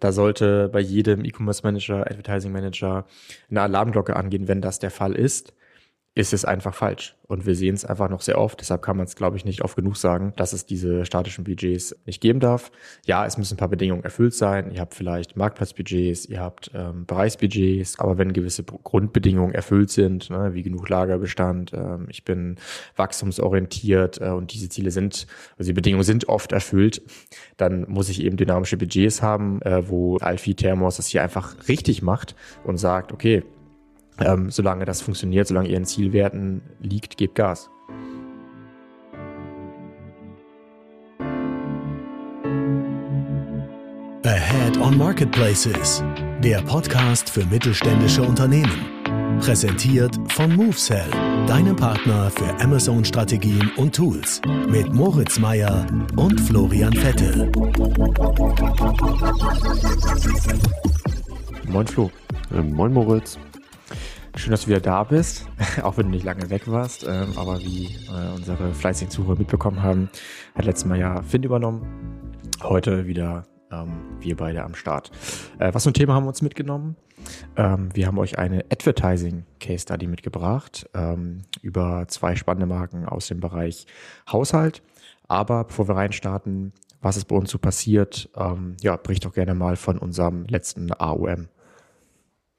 [0.00, 3.06] Da sollte bei jedem E-Commerce Manager, Advertising Manager
[3.50, 5.54] eine Alarmglocke angehen, wenn das der Fall ist
[6.16, 7.16] ist es einfach falsch.
[7.28, 8.60] Und wir sehen es einfach noch sehr oft.
[8.60, 11.94] Deshalb kann man es, glaube ich, nicht oft genug sagen, dass es diese statischen Budgets
[12.04, 12.72] nicht geben darf.
[13.06, 14.72] Ja, es müssen ein paar Bedingungen erfüllt sein.
[14.72, 20.52] Ihr habt vielleicht Marktplatzbudgets, ihr habt ähm, Bereichsbudgets, aber wenn gewisse Grundbedingungen erfüllt sind, ne,
[20.52, 22.56] wie genug Lagerbestand, ähm, ich bin
[22.96, 27.02] wachstumsorientiert äh, und diese Ziele sind, also die Bedingungen sind oft erfüllt,
[27.56, 32.02] dann muss ich eben dynamische Budgets haben, äh, wo Alfie Thermos das hier einfach richtig
[32.02, 33.44] macht und sagt, okay,
[34.18, 37.70] ähm, solange das funktioniert, solange ihr in Zielwerten liegt, gebt Gas.
[44.24, 46.04] Ahead on Marketplaces,
[46.40, 49.00] der Podcast für mittelständische Unternehmen.
[49.40, 51.10] Präsentiert von MoveSell,
[51.46, 54.42] deinem Partner für Amazon-Strategien und Tools.
[54.68, 57.50] Mit Moritz Meyer und Florian Vettel.
[61.66, 62.10] Moin Flo.
[62.52, 63.38] Äh, moin Moritz.
[64.36, 65.46] Schön, dass du wieder da bist,
[65.82, 67.04] auch wenn du nicht lange weg warst.
[67.04, 70.08] Ähm, aber wie äh, unsere fleißigen Zuhörer mitbekommen haben,
[70.54, 72.30] hat letztes Mal ja Finn übernommen.
[72.62, 75.10] Heute wieder ähm, wir beide am Start.
[75.58, 76.96] Äh, was für ein Thema haben wir uns mitgenommen?
[77.56, 83.28] Ähm, wir haben euch eine Advertising Case Study mitgebracht ähm, über zwei spannende Marken aus
[83.28, 83.86] dem Bereich
[84.30, 84.82] Haushalt.
[85.28, 86.72] Aber bevor wir reinstarten,
[87.02, 90.92] was ist bei uns so passiert, ähm, ja, bricht doch gerne mal von unserem letzten
[90.92, 91.48] AOM.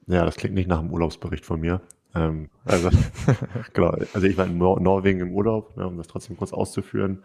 [0.07, 1.81] Ja, das klingt nicht nach einem Urlaubsbericht von mir.
[2.15, 2.89] Ähm, also,
[3.73, 7.23] genau, also ich war in Nor Norwegen im Urlaub, ne, um das trotzdem kurz auszuführen.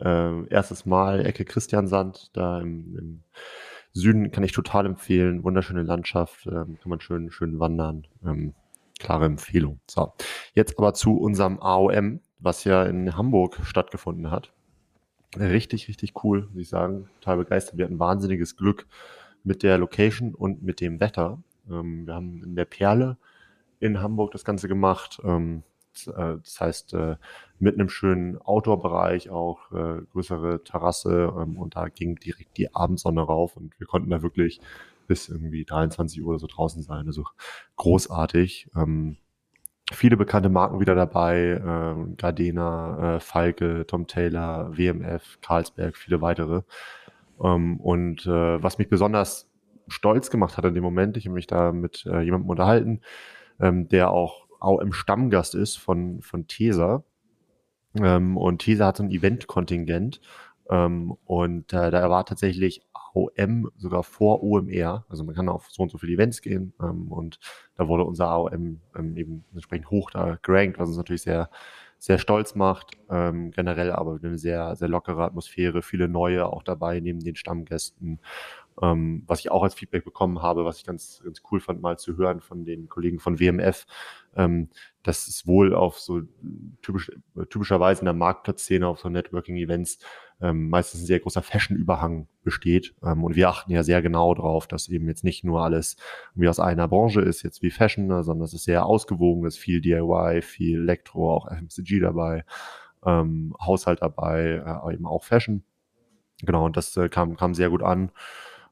[0.00, 3.22] Ähm, erstes Mal Ecke Christiansand, da im, im,
[3.92, 5.42] Süden kann ich total empfehlen.
[5.42, 8.06] Wunderschöne Landschaft, ähm, kann man schön, schön wandern.
[8.26, 8.52] Ähm,
[8.98, 9.80] klare Empfehlung.
[9.86, 10.12] So,
[10.52, 14.52] jetzt aber zu unserem AOM, was ja in Hamburg stattgefunden hat.
[15.38, 17.08] Richtig, richtig cool, muss ich sagen.
[17.20, 17.78] Total begeistert.
[17.78, 18.86] Wir hatten wahnsinniges Glück
[19.44, 21.42] mit der Location und mit dem Wetter.
[21.70, 23.16] Ähm, wir haben in der Perle
[23.80, 25.20] in Hamburg das Ganze gemacht.
[25.24, 25.62] Ähm,
[26.06, 27.16] äh, das heißt, äh,
[27.58, 33.22] mit einem schönen Outdoor-Bereich auch, äh, größere Terrasse ähm, und da ging direkt die Abendsonne
[33.22, 34.60] rauf und wir konnten da wirklich
[35.06, 37.06] bis irgendwie 23 Uhr oder so draußen sein.
[37.06, 37.24] Also
[37.76, 38.68] großartig.
[39.92, 41.60] Viele bekannte Marken wieder dabei,
[42.16, 46.62] Gardena, Falke, Tom Taylor, WMF, Carlsberg, viele weitere.
[47.38, 49.48] Und was mich besonders
[49.88, 51.16] stolz gemacht hat in dem Moment.
[51.16, 53.00] Ich habe mich da mit äh, jemandem unterhalten,
[53.60, 54.46] ähm, der auch
[54.80, 57.04] im Stammgast ist von, von TESA.
[57.94, 60.20] Ähm, und TESA hat so ein Event-Kontingent.
[60.70, 65.04] Ähm, und äh, da war tatsächlich AOM sogar vor OMR.
[65.08, 66.72] Also man kann auf so und so viele Events gehen.
[66.80, 67.38] Ähm, und
[67.76, 71.48] da wurde unser AOM ähm, eben entsprechend hoch da gerankt, was uns natürlich sehr
[71.98, 72.96] sehr stolz macht.
[73.10, 78.20] Ähm, generell aber eine sehr, sehr lockere Atmosphäre, viele neue auch dabei neben den Stammgästen.
[78.82, 81.98] Ähm, was ich auch als Feedback bekommen habe, was ich ganz, ganz cool fand, mal
[81.98, 83.86] zu hören von den Kollegen von WMF,
[84.36, 84.68] ähm,
[85.02, 86.22] dass es wohl auf so
[86.82, 87.10] typisch,
[87.48, 89.98] typischerweise in der Marktplatzszene, auf so Networking-Events,
[90.40, 92.94] ähm, meistens ein sehr großer Fashion-Überhang besteht.
[93.02, 95.96] Ähm, und wir achten ja sehr genau drauf, dass eben jetzt nicht nur alles
[96.34, 99.58] wie aus einer Branche ist, jetzt wie Fashion, ne, sondern es ist sehr ausgewogen, ist
[99.58, 102.44] viel DIY, viel Elektro, auch FMCG dabei,
[103.04, 105.62] ähm, Haushalt dabei, äh, eben auch Fashion.
[106.42, 108.10] Genau, und das äh, kam, kam sehr gut an.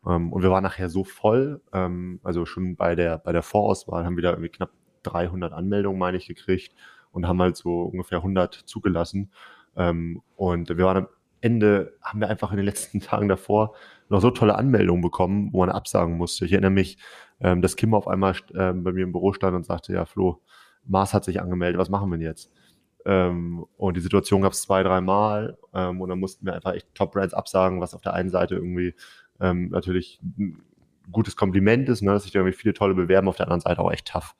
[0.07, 4.05] Ähm, und wir waren nachher so voll, ähm, also schon bei der, bei der Vorauswahl
[4.05, 4.71] haben wir da irgendwie knapp
[5.05, 6.75] 300 Anmeldungen, meine ich, gekriegt
[7.13, 9.31] und haben halt so ungefähr 100 zugelassen.
[9.77, 11.09] Ähm, und wir waren am
[11.41, 13.75] Ende, haben wir einfach in den letzten Tagen davor
[14.09, 16.45] noch so tolle Anmeldungen bekommen, wo man absagen musste.
[16.45, 16.99] Ich erinnere mich,
[17.41, 20.41] dass Kim auf einmal bei mir im Büro stand und sagte, ja, Flo,
[20.85, 22.53] Mars hat sich angemeldet, was machen wir denn jetzt?
[23.05, 26.95] Und die Situation gab es zwei, drei Mal ähm, und dann mussten wir einfach echt
[26.95, 28.95] Top-Brands absagen, was auf der einen Seite irgendwie
[29.41, 30.63] ähm, natürlich ein
[31.11, 33.81] gutes Kompliment ist, ne, dass sich da irgendwie viele tolle bewerben, auf der anderen Seite
[33.81, 34.35] auch echt tough,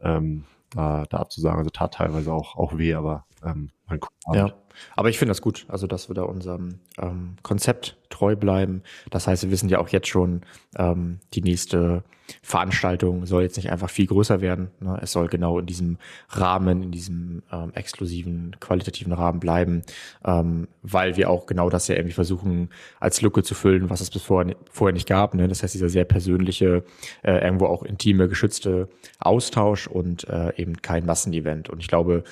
[0.00, 1.58] ähm, da, da abzusagen.
[1.58, 4.00] Also tat teilweise auch, auch weh, aber ähm, ein
[4.32, 4.54] Ja,
[4.96, 8.82] aber ich finde das gut, also dass wir da unserem ähm, Konzept treu bleiben.
[9.10, 10.42] Das heißt, wir wissen ja auch jetzt schon,
[10.76, 12.04] ähm, die nächste
[12.42, 14.70] Veranstaltung soll jetzt nicht einfach viel größer werden.
[14.80, 14.98] Ne?
[15.02, 15.98] Es soll genau in diesem
[16.30, 19.82] Rahmen, in diesem ähm, exklusiven, qualitativen Rahmen bleiben,
[20.24, 22.70] ähm, weil wir auch genau das ja irgendwie versuchen,
[23.00, 25.34] als Lücke zu füllen, was es bis vorher, vorher nicht gab.
[25.34, 25.48] Ne?
[25.48, 26.84] Das heißt, dieser sehr persönliche,
[27.22, 28.88] äh, irgendwo auch intime, geschützte
[29.18, 31.68] Austausch und äh, eben kein Massenevent.
[31.68, 32.24] Und ich glaube,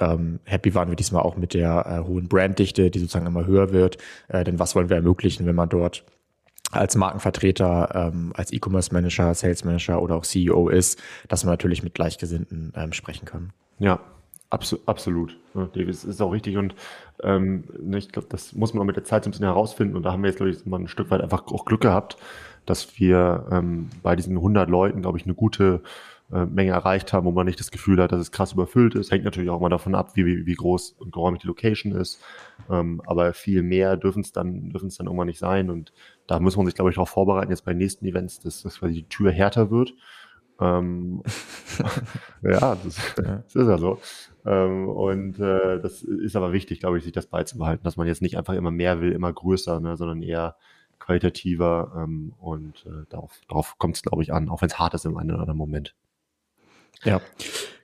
[0.00, 3.72] ähm, happy waren wir diesmal auch mit der äh, hohen Branddichte, die sozusagen immer höher
[3.72, 3.98] wird.
[4.28, 6.04] Äh, denn was wollen wir ermöglichen, wenn man dort
[6.72, 11.82] als Markenvertreter, ähm, als E-Commerce Manager, Sales Manager oder auch CEO ist, dass man natürlich
[11.82, 13.52] mit Gleichgesinnten ähm, sprechen kann.
[13.78, 14.00] Ja,
[14.50, 15.36] abso absolut.
[15.54, 16.74] Ja, das ist auch richtig und
[17.22, 19.96] ähm, ne, ich glaube, das muss man auch mit der Zeit so ein bisschen herausfinden
[19.96, 22.16] und da haben wir jetzt, glaube ich, mal ein Stück weit einfach auch Glück gehabt,
[22.66, 25.82] dass wir ähm, bei diesen 100 Leuten, glaube ich, eine gute
[26.28, 29.12] Menge erreicht haben, wo man nicht das Gefühl hat, dass es krass überfüllt ist.
[29.12, 32.20] Hängt natürlich auch mal davon ab, wie, wie, wie groß und geräumig die Location ist.
[32.68, 35.70] Ähm, aber viel mehr dürfen es dann, dürfen es dann irgendwann nicht sein.
[35.70, 35.92] Und
[36.26, 38.80] da muss man sich, glaube ich, darauf vorbereiten, jetzt bei den nächsten Events, dass, dass
[38.80, 39.94] quasi die Tür härter wird.
[40.60, 41.22] Ähm,
[42.42, 44.00] ja, das, das, ist ja so.
[44.44, 48.22] Ähm, und äh, das ist aber wichtig, glaube ich, sich das beizubehalten, dass man jetzt
[48.22, 50.56] nicht einfach immer mehr will, immer größer, ne, sondern eher
[50.98, 54.94] qualitativer ähm, und äh, darauf, darauf kommt es, glaube ich, an, auch wenn es hart
[54.94, 55.94] ist im einen oder anderen Moment.
[57.04, 57.20] Ja,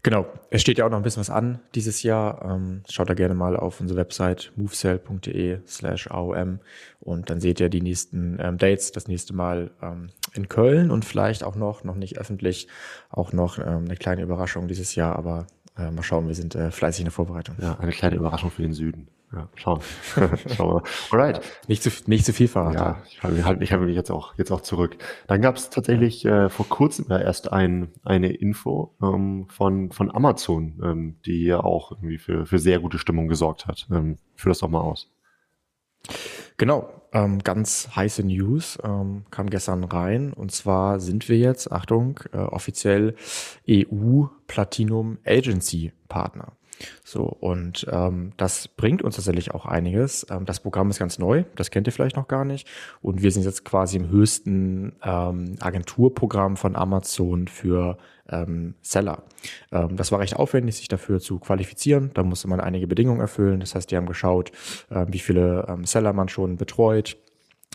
[0.02, 0.26] genau.
[0.50, 2.44] Es steht ja auch noch ein bisschen was an dieses Jahr.
[2.44, 6.60] Ähm, schaut da gerne mal auf unsere Website movesell.de slash AOM
[7.00, 11.04] und dann seht ihr die nächsten ähm, Dates, das nächste Mal ähm, in Köln und
[11.04, 12.68] vielleicht auch noch, noch nicht öffentlich,
[13.10, 17.00] auch noch eine kleine Überraschung dieses Jahr, aber äh, mal schauen, wir sind äh, fleißig
[17.00, 17.56] in der Vorbereitung.
[17.60, 19.08] Ja, eine kleine Überraschung für den Süden.
[19.32, 19.80] Ja, schauen.
[20.56, 20.82] schauen wir.
[21.10, 21.40] Alright.
[21.66, 22.76] Nicht zu, nicht zu viel verraten.
[22.76, 24.96] Ja, ich halte halt, ich halte mich jetzt auch, jetzt auch zurück.
[25.26, 30.80] Dann gab es tatsächlich äh, vor kurzem erst ein, eine Info ähm, von, von Amazon,
[30.84, 33.86] ähm, die ja auch irgendwie für, für sehr gute Stimmung gesorgt hat.
[33.90, 35.10] Ähm, führ das doch mal aus.
[36.58, 40.32] Genau, ähm, ganz heiße News ähm, kam gestern rein.
[40.32, 43.14] Und zwar sind wir jetzt, Achtung, äh, offiziell
[43.68, 46.52] EU Platinum Agency Partner.
[47.04, 50.26] So, und ähm, das bringt uns tatsächlich auch einiges.
[50.30, 52.68] Ähm, das Programm ist ganz neu, das kennt ihr vielleicht noch gar nicht.
[53.00, 57.98] Und wir sind jetzt quasi im höchsten ähm, Agenturprogramm von Amazon für
[58.28, 59.22] ähm, Seller.
[59.70, 62.10] Ähm, das war recht aufwendig, sich dafür zu qualifizieren.
[62.14, 63.60] Da musste man einige Bedingungen erfüllen.
[63.60, 64.52] Das heißt, die haben geschaut,
[64.90, 67.16] äh, wie viele ähm, Seller man schon betreut,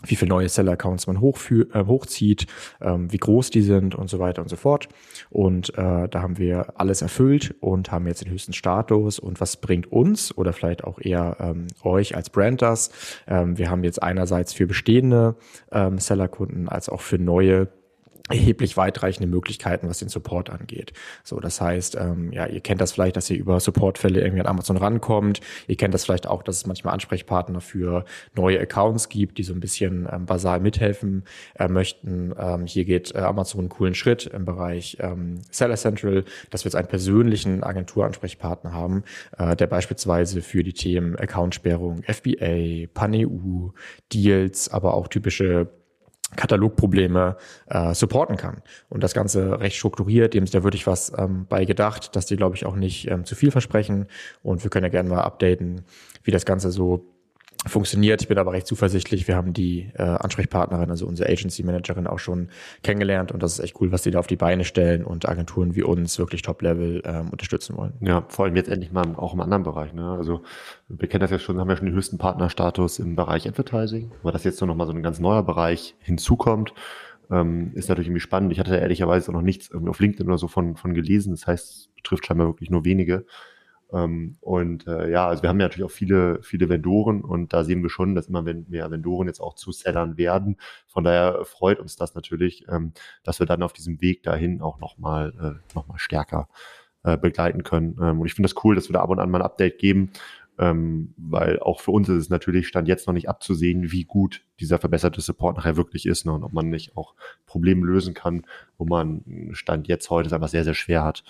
[0.06, 2.46] wie viele neue Seller-Accounts man äh, hochzieht,
[2.80, 4.88] ähm, wie groß die sind und so weiter und so fort.
[5.30, 9.18] Und äh, da haben wir alles erfüllt und haben jetzt den höchsten Status.
[9.18, 12.90] Und was bringt uns oder vielleicht auch eher ähm, euch als Brand das?
[13.26, 15.36] Ähm, wir haben jetzt einerseits für bestehende
[15.72, 17.68] ähm, Seller-Kunden als auch für neue
[18.28, 20.92] erheblich weitreichende Möglichkeiten, was den Support angeht.
[21.24, 24.46] So, das heißt, ähm, ja, ihr kennt das vielleicht, dass ihr über Supportfälle irgendwie an
[24.46, 25.40] Amazon rankommt.
[25.66, 28.04] Ihr kennt das vielleicht auch, dass es manchmal Ansprechpartner für
[28.34, 31.24] neue Accounts gibt, die so ein bisschen ähm, basal mithelfen
[31.58, 32.34] äh, möchten.
[32.38, 36.68] Ähm, hier geht äh, Amazon einen coolen Schritt im Bereich ähm, Seller Central, dass wir
[36.68, 39.04] jetzt einen persönlichen Agenturansprechpartner haben,
[39.38, 43.70] äh, der beispielsweise für die Themen Accountsperrung, FBA, PanEU,
[44.12, 45.68] Deals, aber auch typische
[46.36, 47.36] Katalogprobleme
[47.66, 48.62] äh, supporten kann.
[48.88, 52.36] Und das Ganze recht strukturiert, dem ist da wirklich was ähm, bei gedacht, dass die,
[52.36, 54.06] glaube ich, auch nicht ähm, zu viel versprechen.
[54.42, 55.82] Und wir können ja gerne mal updaten,
[56.22, 57.06] wie das Ganze so
[57.66, 58.22] funktioniert.
[58.22, 59.26] Ich bin aber recht zuversichtlich.
[59.26, 62.48] Wir haben die äh, Ansprechpartnerin, also unsere Agency Managerin auch schon
[62.82, 65.74] kennengelernt und das ist echt cool, was die da auf die Beine stellen und Agenturen
[65.74, 67.94] wie uns wirklich Top-Level ähm, unterstützen wollen.
[68.00, 69.92] Ja, vor allem jetzt endlich mal auch im anderen Bereich.
[69.92, 70.08] Ne?
[70.12, 70.42] Also
[70.88, 74.32] wir kennen das ja schon, haben ja schon den höchsten Partnerstatus im Bereich Advertising, aber
[74.32, 76.72] dass jetzt so nochmal so ein ganz neuer Bereich hinzukommt,
[77.30, 78.52] ähm, ist natürlich irgendwie spannend.
[78.52, 81.32] Ich hatte ehrlicherweise auch noch nichts irgendwie auf LinkedIn oder so von, von gelesen.
[81.32, 83.26] Das heißt, betrifft scheinbar wirklich nur wenige.
[83.92, 87.64] Ähm, und äh, ja, also wir haben ja natürlich auch viele, viele Vendoren und da
[87.64, 90.56] sehen wir schon, dass immer mehr Vendoren jetzt auch zu Sellern werden.
[90.86, 92.92] Von daher freut uns das natürlich, ähm,
[93.22, 96.48] dass wir dann auf diesem Weg dahin auch nochmal äh, noch stärker
[97.02, 97.96] äh, begleiten können.
[98.00, 99.78] Ähm, und ich finde das cool, dass wir da ab und an mal ein Update
[99.78, 100.10] geben,
[100.58, 104.42] ähm, weil auch für uns ist es natürlich Stand jetzt noch nicht abzusehen, wie gut
[104.60, 107.14] dieser verbesserte Support nachher wirklich ist ne, und ob man nicht auch
[107.46, 108.44] Probleme lösen kann,
[108.76, 111.22] wo man Stand jetzt heute es einfach sehr, sehr schwer hat.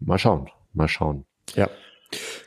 [0.00, 1.26] Mal schauen, mal schauen.
[1.54, 1.70] Ja.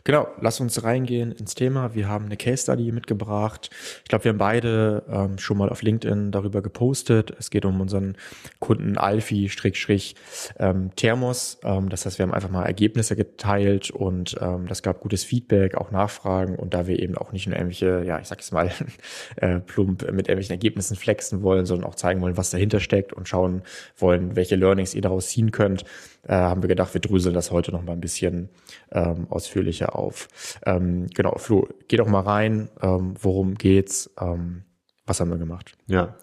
[0.07, 1.93] Genau, lass uns reingehen ins Thema.
[1.93, 3.69] Wir haben eine Case Study mitgebracht.
[4.03, 7.33] Ich glaube, wir haben beide ähm, schon mal auf LinkedIn darüber gepostet.
[7.37, 8.15] Es geht um unseren
[8.59, 11.57] Kunden Alfie-Thermos.
[11.61, 15.75] Ähm, das heißt, wir haben einfach mal Ergebnisse geteilt und ähm, das gab gutes Feedback,
[15.75, 16.55] auch Nachfragen.
[16.55, 18.71] Und da wir eben auch nicht nur irgendwelche, ja, ich sag es mal,
[19.35, 23.27] äh, plump mit irgendwelchen Ergebnissen flexen wollen, sondern auch zeigen wollen, was dahinter steckt und
[23.27, 23.61] schauen
[23.97, 25.83] wollen, welche Learnings ihr daraus ziehen könnt,
[26.27, 28.49] äh, haben wir gedacht, wir dröseln das heute noch mal ein bisschen
[28.91, 30.27] ähm, ausführlicher auf.
[30.65, 32.69] Ähm, genau, Flo, geh doch mal rein.
[32.81, 34.09] Ähm, worum geht's?
[34.19, 34.63] Ähm,
[35.05, 35.77] was haben wir gemacht?
[35.87, 36.15] Ja.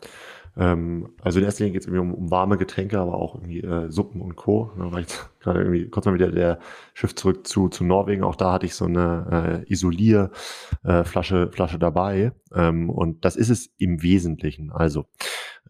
[0.57, 3.61] Ähm, also in erster Linie geht es irgendwie um, um, warme Getränke, aber auch irgendwie
[3.61, 4.71] äh, Suppen und Co.
[4.79, 5.09] Da war ich
[5.41, 6.59] gerade irgendwie kurz mal wieder der
[6.93, 8.23] Schiff zurück zu, zu Norwegen.
[8.23, 12.33] Auch da hatte ich so eine äh, Isolierflasche äh, Flasche dabei.
[12.55, 14.71] Ähm, und das ist es im Wesentlichen.
[14.71, 15.07] Also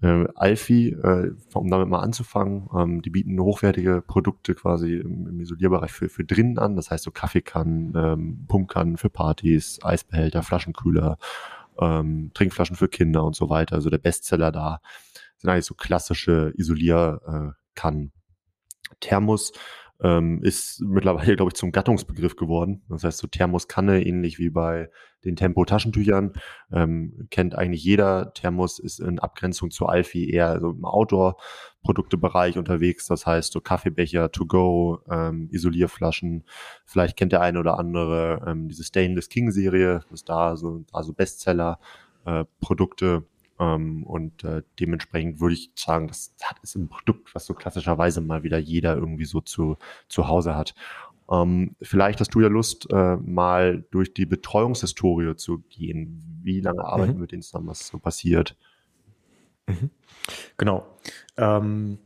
[0.02, 5.40] äh, Alfie, äh, um damit mal anzufangen, ähm, die bieten hochwertige Produkte quasi im, im,
[5.40, 6.76] Isolierbereich für, für drinnen an.
[6.76, 11.18] Das heißt so Kaffeekannen, ähm, Pumpkannen für Partys, Eisbehälter, Flaschenkühler,
[11.80, 13.76] ähm, Trinkflaschen für Kinder und so weiter.
[13.76, 14.80] Also der Bestseller da
[15.36, 18.12] sind eigentlich so klassische Isolierkannen.
[19.00, 19.52] Thermos
[20.04, 22.82] ähm, ist mittlerweile, glaube ich, zum Gattungsbegriff geworden.
[22.90, 24.90] Das heißt, so Thermoskanne, ähnlich wie bei
[25.24, 26.34] den Tempo-Taschentüchern,
[26.70, 28.34] ähm, kennt eigentlich jeder.
[28.34, 33.06] Thermos ist in Abgrenzung zu Alfie eher so im Outdoor-Produktebereich unterwegs.
[33.06, 36.44] Das heißt, so Kaffeebecher, To-Go, ähm, Isolierflaschen.
[36.84, 40.02] Vielleicht kennt der eine oder andere ähm, diese Stainless King-Serie.
[40.10, 43.24] Das da so also Bestseller-Produkte.
[43.58, 47.54] Äh, ähm, und äh, dementsprechend würde ich sagen, das hat ist ein Produkt, was so
[47.54, 49.76] klassischerweise mal wieder jeder irgendwie so zu,
[50.08, 50.74] zu Hause hat.
[51.30, 56.40] Ähm, vielleicht hast du ja Lust, äh, mal durch die Betreuungshistorie zu gehen.
[56.42, 57.16] Wie lange arbeiten mhm.
[57.16, 58.56] wir mit denen zusammen, was so passiert?
[59.66, 59.90] Mhm.
[60.58, 60.86] Genau.
[61.36, 61.98] Ähm,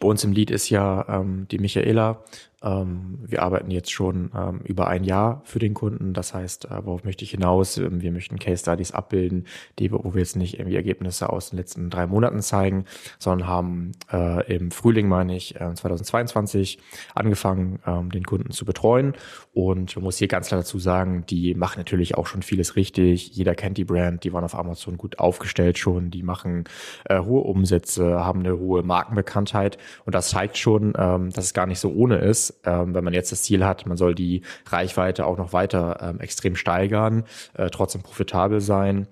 [0.00, 2.22] bei uns im Lied ist ja ähm, die Michaela,
[2.64, 6.14] wir arbeiten jetzt schon ähm, über ein Jahr für den Kunden.
[6.14, 7.76] Das heißt, äh, worauf möchte ich hinaus?
[7.76, 9.46] Ähm, wir möchten Case Studies abbilden,
[9.78, 12.86] die, wo wir jetzt nicht irgendwie Ergebnisse aus den letzten drei Monaten zeigen,
[13.18, 16.78] sondern haben äh, im Frühling, meine ich, äh, 2022
[17.14, 19.14] angefangen, ähm, den Kunden zu betreuen.
[19.52, 23.28] Und man muss hier ganz klar dazu sagen, die machen natürlich auch schon vieles richtig.
[23.36, 26.64] Jeder kennt die Brand, die waren auf Amazon gut aufgestellt schon, die machen
[27.04, 29.78] äh, hohe Umsätze, haben eine hohe Markenbekanntheit.
[30.06, 33.14] Und das zeigt schon, ähm, dass es gar nicht so ohne ist, ähm, wenn man
[33.14, 37.70] jetzt das Ziel hat, man soll die Reichweite auch noch weiter ähm, extrem steigern, äh,
[37.70, 39.08] trotzdem profitabel sein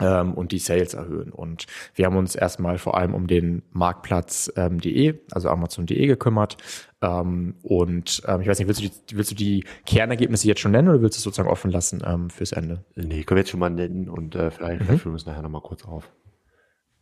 [0.00, 1.30] ähm, und die Sales erhöhen.
[1.30, 6.56] Und wir haben uns erstmal vor allem um den Marktplatz.de, ähm, also Amazon.de gekümmert.
[7.00, 10.72] Ähm, und ähm, ich weiß nicht, willst du, die, willst du die Kernergebnisse jetzt schon
[10.72, 12.84] nennen oder willst du es sozusagen offen lassen ähm, fürs Ende?
[12.96, 14.98] Nee, können wir jetzt schon mal nennen und äh, vielleicht mhm.
[14.98, 16.10] führen wir es nachher nochmal kurz auf.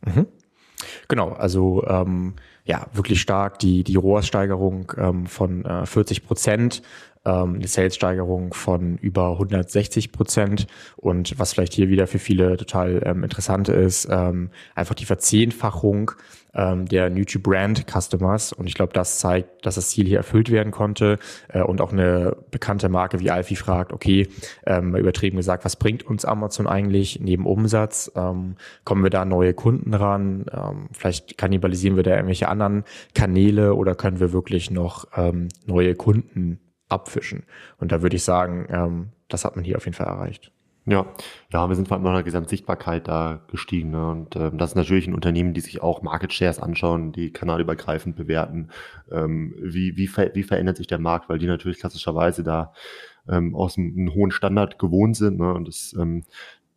[0.05, 0.27] Mhm.
[1.13, 2.33] Genau, also ähm,
[2.65, 6.81] ja, wirklich stark die, die ROAS-Steigerung ähm, von äh, 40 Prozent,
[7.25, 13.01] ähm, eine Sales-Steigerung von über 160 Prozent und was vielleicht hier wieder für viele total
[13.05, 16.11] ähm, interessant ist, ähm, einfach die Verzehnfachung
[16.55, 18.53] ähm, der YouTube Brand Customers.
[18.53, 21.19] Und ich glaube, das zeigt, dass das Ziel hier erfüllt werden konnte.
[21.49, 24.27] Äh, und auch eine bekannte Marke wie Alfie fragt, okay,
[24.65, 28.11] ähm, übertrieben gesagt, was bringt uns Amazon eigentlich neben Umsatz?
[28.15, 30.45] Ähm, kommen wir da neue Kunden ran?
[30.51, 32.83] Ähm, vielleicht kannibalisieren wir da irgendwelche anderen
[33.15, 36.59] Kanäle oder können wir wirklich noch ähm, neue Kunden
[36.93, 37.43] abfischen?
[37.79, 40.51] Und da würde ich sagen, ähm, das hat man hier auf jeden Fall erreicht.
[40.85, 41.05] Ja,
[41.53, 43.91] ja, wir sind vor allem nach der Gesamtsichtbarkeit da gestiegen.
[43.91, 44.09] Ne?
[44.09, 48.17] Und ähm, das ist natürlich ein Unternehmen, die sich auch Market Shares anschauen, die kanalübergreifend
[48.17, 48.69] bewerten.
[49.09, 51.29] Ähm, wie, wie, ver wie verändert sich der Markt?
[51.29, 52.73] Weil die natürlich klassischerweise da
[53.29, 55.39] ähm, aus einem, einem hohen Standard gewohnt sind.
[55.39, 55.53] Ne?
[55.53, 56.25] Und es ähm,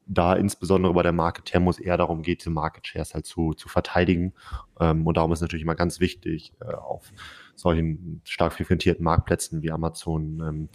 [0.06, 3.68] da insbesondere bei der Marke Thermos eher darum geht, diese Market Shares halt zu, zu
[3.68, 4.34] verteidigen.
[4.78, 7.10] Ähm, und darum ist natürlich immer ganz wichtig, äh, auf
[7.56, 10.68] solchen stark frequentierten Marktplätzen wie Amazon ähm,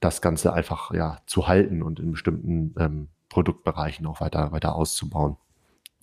[0.00, 5.36] das Ganze einfach ja zu halten und in bestimmten ähm, Produktbereichen auch weiter weiter auszubauen.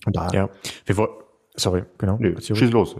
[0.04, 0.50] Und da ja,
[0.84, 2.18] wir wollten, sorry, genau.
[2.18, 2.96] Nee, schieß los.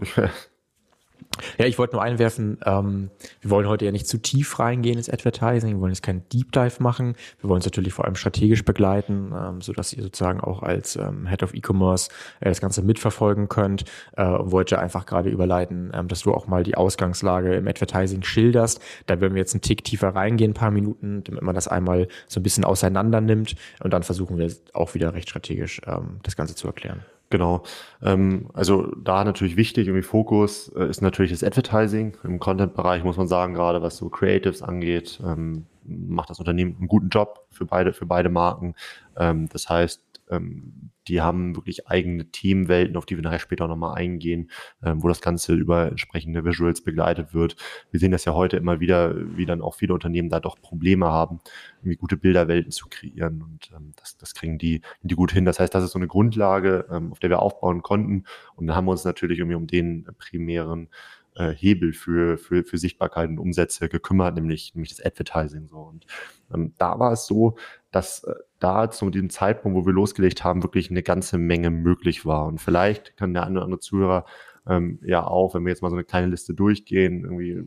[1.57, 3.09] Ja, ich wollte nur einwerfen, ähm,
[3.41, 6.51] wir wollen heute ja nicht zu tief reingehen ins Advertising, wir wollen jetzt keinen Deep
[6.51, 10.39] Dive machen, wir wollen es natürlich vor allem strategisch begleiten, ähm, so dass ihr sozusagen
[10.39, 12.09] auch als ähm, Head of E-Commerce
[12.39, 16.47] äh, das Ganze mitverfolgen könnt äh, und wollte einfach gerade überleiten, ähm, dass du auch
[16.47, 18.81] mal die Ausgangslage im Advertising schilderst.
[19.05, 22.07] Da werden wir jetzt einen Tick tiefer reingehen, ein paar Minuten, damit man das einmal
[22.27, 26.35] so ein bisschen auseinander nimmt und dann versuchen wir auch wieder recht strategisch ähm, das
[26.35, 27.03] Ganze zu erklären.
[27.29, 27.63] Genau.
[28.01, 32.15] Ähm, also da natürlich wichtig, irgendwie Fokus äh, ist natürlich das Advertising.
[32.23, 36.87] Im Content-Bereich muss man sagen, gerade was so Creatives angeht, ähm, macht das Unternehmen einen
[36.87, 38.75] guten Job für beide, für beide Marken.
[39.17, 43.95] Ähm, das heißt, ähm, die haben wirklich eigene Themenwelten, auf die wir nachher später nochmal
[43.95, 44.51] eingehen,
[44.83, 47.55] ähm, wo das Ganze über entsprechende Visuals begleitet wird.
[47.91, 51.07] Wir sehen das ja heute immer wieder, wie dann auch viele Unternehmen da doch Probleme
[51.07, 51.39] haben,
[51.79, 55.45] irgendwie gute Bilderwelten zu kreieren und ähm, das, das kriegen die, die gut hin.
[55.45, 58.75] Das heißt, das ist so eine Grundlage, ähm, auf der wir aufbauen konnten und dann
[58.75, 60.89] haben wir uns natürlich irgendwie um den primären
[61.37, 65.77] äh, Hebel für, für, für Sichtbarkeit und Umsätze gekümmert, nämlich, nämlich das Advertising so.
[65.77, 66.05] Und
[66.53, 67.57] ähm, da war es so,
[67.91, 72.25] dass äh, da zu dem Zeitpunkt, wo wir losgelegt haben, wirklich eine ganze Menge möglich
[72.25, 72.45] war.
[72.45, 74.25] Und vielleicht kann der eine oder andere Zuhörer
[74.67, 77.63] ähm, ja auch, wenn wir jetzt mal so eine kleine Liste durchgehen, irgendwie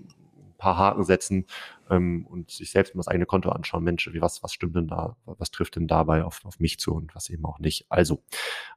[0.60, 1.46] paar Haken setzen
[1.90, 3.82] ähm, und sich selbst mal das eigene Konto anschauen.
[3.82, 5.16] Mensch, wie, was, was stimmt denn da?
[5.24, 7.86] Was trifft denn dabei auf, auf mich zu und was eben auch nicht?
[7.88, 8.22] Also,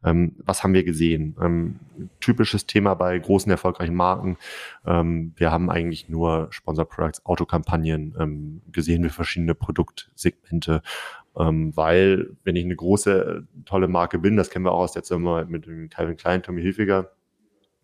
[0.04, 1.36] ähm, was haben wir gesehen?
[1.40, 1.80] Ähm,
[2.20, 4.38] typisches Thema bei großen, erfolgreichen Marken.
[4.86, 10.82] Ähm, wir haben eigentlich nur Sponsor Products, Autokampagnen ähm, gesehen für verschiedene Produktsegmente.
[11.38, 15.04] Ähm, weil, wenn ich eine große, tolle Marke bin, das kennen wir auch aus der
[15.04, 17.12] Zusammenarbeit mit dem Calvin Klein, Tommy Hilfiger,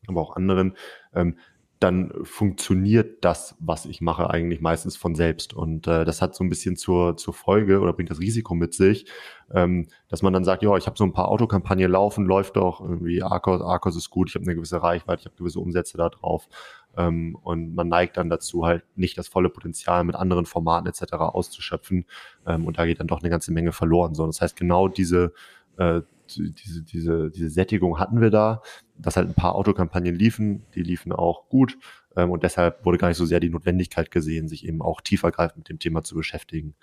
[0.08, 0.76] aber auch anderen,
[1.14, 1.36] ähm,
[1.80, 5.54] dann funktioniert das, was ich mache, eigentlich meistens von selbst.
[5.54, 8.74] Und äh, das hat so ein bisschen zur, zur Folge oder bringt das Risiko mit
[8.74, 9.06] sich,
[9.54, 12.82] ähm, dass man dann sagt, ja, ich habe so ein paar Autokampagnen laufen, läuft doch
[12.82, 16.10] irgendwie Arcos, Arcos ist gut, ich habe eine gewisse Reichweite, ich habe gewisse Umsätze da
[16.10, 16.50] drauf.
[16.98, 21.14] Ähm, und man neigt dann dazu, halt nicht das volle Potenzial mit anderen Formaten etc.
[21.14, 22.06] auszuschöpfen.
[22.46, 24.16] Ähm, und da geht dann doch eine ganze Menge verloren.
[24.16, 25.34] So, das heißt, genau diese
[25.78, 26.02] äh,
[26.38, 28.62] diese, diese, diese Sättigung hatten wir da,
[28.98, 31.78] dass halt ein paar Autokampagnen liefen, die liefen auch gut
[32.16, 35.58] ähm, und deshalb wurde gar nicht so sehr die Notwendigkeit gesehen, sich eben auch tiefergreifend
[35.58, 36.76] mit dem Thema zu beschäftigen.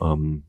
[0.00, 0.44] Ähm,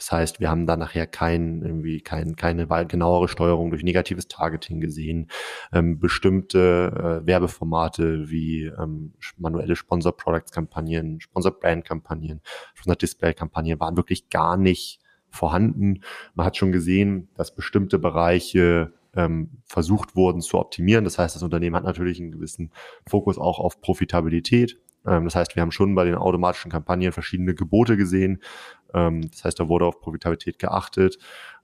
[0.00, 4.80] das heißt, wir haben da nachher kein, irgendwie kein, keine genauere Steuerung durch negatives Targeting
[4.80, 5.30] gesehen.
[5.74, 12.40] Ähm, bestimmte äh, Werbeformate wie ähm, manuelle Sponsor-Products-Kampagnen, Sponsor-Brand-Kampagnen,
[12.72, 16.00] Sponsor-Display-Kampagnen waren wirklich gar nicht vorhanden.
[16.34, 21.04] Man hat schon gesehen, dass bestimmte Bereiche ähm, versucht wurden zu optimieren.
[21.04, 22.72] Das heißt, das Unternehmen hat natürlich einen gewissen
[23.06, 24.80] Fokus auch auf Profitabilität.
[25.06, 28.42] Ähm, das heißt, wir haben schon bei den automatischen Kampagnen verschiedene Gebote gesehen.
[28.94, 31.18] Ähm, das heißt, da wurde auf Profitabilität geachtet.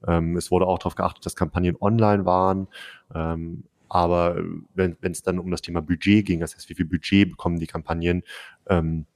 [0.07, 2.69] Ähm, es wurde auch darauf geachtet, dass Kampagnen online waren.
[3.15, 4.37] Ähm, aber
[4.75, 7.69] wenn es dann um das Thema Budget ging, das heißt, wie viel Budget bekommen die
[7.69, 8.25] Kampagnen,
[8.69, 9.07] ähm,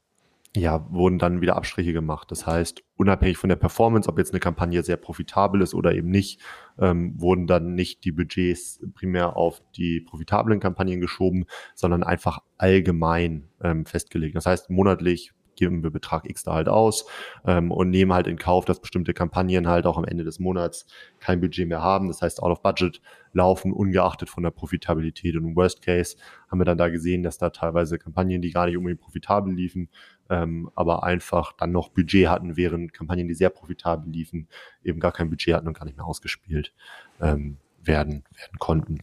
[0.57, 2.31] ja, wurden dann wieder Abstriche gemacht.
[2.31, 6.11] Das heißt, unabhängig von der Performance, ob jetzt eine Kampagne sehr profitabel ist oder eben
[6.11, 6.41] nicht,
[6.79, 11.45] ähm, wurden dann nicht die Budgets primär auf die profitablen Kampagnen geschoben,
[11.77, 14.35] sondern einfach allgemein ähm, festgelegt.
[14.35, 17.07] Das heißt, monatlich geben wir Betrag X da halt aus
[17.47, 20.87] ähm, und nehmen halt in Kauf, dass bestimmte Kampagnen halt auch am Ende des Monats
[21.21, 22.09] kein Budget mehr haben.
[22.09, 23.01] Das heißt, out of budget
[23.33, 25.37] laufen, ungeachtet von der Profitabilität.
[25.37, 26.17] Und im Worst Case
[26.51, 29.89] haben wir dann da gesehen, dass da teilweise Kampagnen, die gar nicht unbedingt profitabel liefen,
[30.31, 34.49] ähm, aber einfach dann noch Budget hatten, während Kampagnen, die sehr profitabel liefen,
[34.83, 36.73] eben gar kein Budget hatten und gar nicht mehr ausgespielt
[37.21, 38.99] ähm, werden, werden konnten.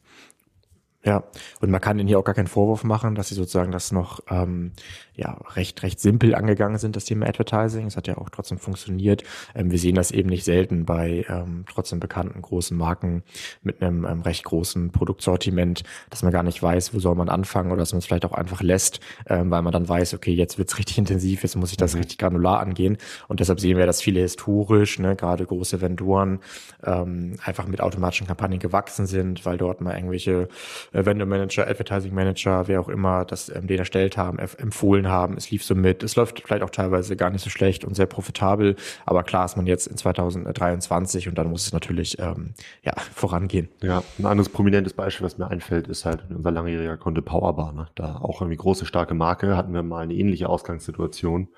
[1.05, 1.23] Ja,
[1.61, 4.19] und man kann ihnen hier auch gar keinen Vorwurf machen, dass sie sozusagen das noch
[4.29, 4.73] ähm,
[5.13, 7.85] ja recht recht simpel angegangen sind, das Thema Advertising.
[7.85, 9.23] Es hat ja auch trotzdem funktioniert.
[9.55, 13.23] Ähm, wir sehen das eben nicht selten bei ähm, trotzdem bekannten großen Marken
[13.61, 17.71] mit einem ähm, recht großen Produktsortiment, dass man gar nicht weiß, wo soll man anfangen
[17.71, 20.57] oder dass man es vielleicht auch einfach lässt, ähm, weil man dann weiß, okay, jetzt
[20.57, 21.99] wird's richtig intensiv, jetzt muss ich das mhm.
[21.99, 22.97] richtig granular angehen.
[23.27, 26.39] Und deshalb sehen wir, dass viele historisch, ne, gerade große Vendoren,
[26.83, 30.49] ähm, einfach mit automatischen Kampagnen gewachsen sind, weil dort mal irgendwelche
[30.91, 35.35] äh, Vendor Manager, Advertising Manager, wer auch immer das ähm, den erstellt haben, empfohlen haben.
[35.37, 36.03] Es lief so mit.
[36.03, 38.75] Es läuft vielleicht auch teilweise gar nicht so schlecht und sehr profitabel.
[39.05, 43.69] Aber klar ist man jetzt in 2023 und dann muss es natürlich ähm, ja, vorangehen.
[43.81, 47.73] Ja, ein anderes prominentes Beispiel, was mir einfällt, ist halt unser langjähriger Kunde Powerbar.
[47.73, 47.87] Ne?
[47.95, 51.49] Da auch irgendwie große, starke Marke, hatten wir mal eine ähnliche Ausgangssituation.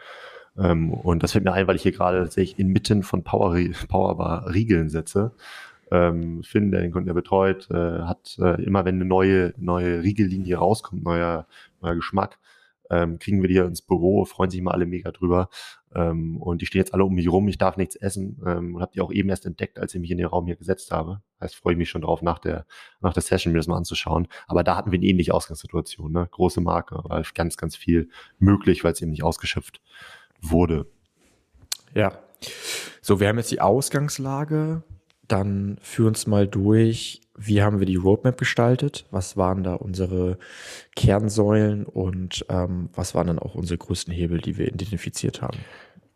[0.57, 4.53] Ähm, und das fällt mir ein, weil ich hier gerade tatsächlich inmitten von Power, Powerbar
[4.53, 5.31] Riegeln setze
[5.91, 10.03] ähm, Finn, der den Kunden ja betreut, äh, hat äh, immer, wenn eine neue, neue
[10.03, 11.47] Riegellinie rauskommt, neuer,
[11.81, 12.39] neuer Geschmack,
[12.89, 15.49] ähm, kriegen wir die ins Büro, freuen sich mal alle mega drüber.
[15.93, 18.81] Ähm, und die stehen jetzt alle um mich rum, ich darf nichts essen ähm, und
[18.81, 21.21] habe die auch eben erst entdeckt, als ich mich in den Raum hier gesetzt habe.
[21.41, 22.65] Heißt, freue ich mich schon drauf, nach der,
[23.01, 24.27] nach der Session mir das mal anzuschauen.
[24.47, 26.27] Aber da hatten wir eine ähnliche Ausgangssituation, ne?
[26.31, 29.81] Große Marke, war ganz, ganz viel möglich, weil es eben nicht ausgeschöpft
[30.41, 30.87] wurde.
[31.93, 32.19] Ja.
[33.01, 34.83] So, wir haben jetzt die Ausgangslage
[35.31, 39.05] dann führ uns mal durch, wie haben wir die Roadmap gestaltet?
[39.11, 40.37] Was waren da unsere
[40.95, 45.59] Kernsäulen und ähm, was waren dann auch unsere größten Hebel, die wir identifiziert haben?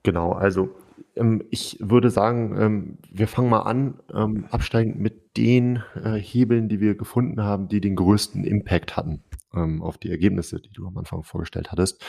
[0.04, 0.70] Genau, also
[1.16, 6.68] ähm, ich würde sagen, ähm, wir fangen mal an, ähm, absteigend mit den äh, Hebeln,
[6.68, 9.24] die wir gefunden haben, die den größten Impact hatten
[9.56, 12.04] ähm, auf die Ergebnisse, die du am Anfang vorgestellt hattest.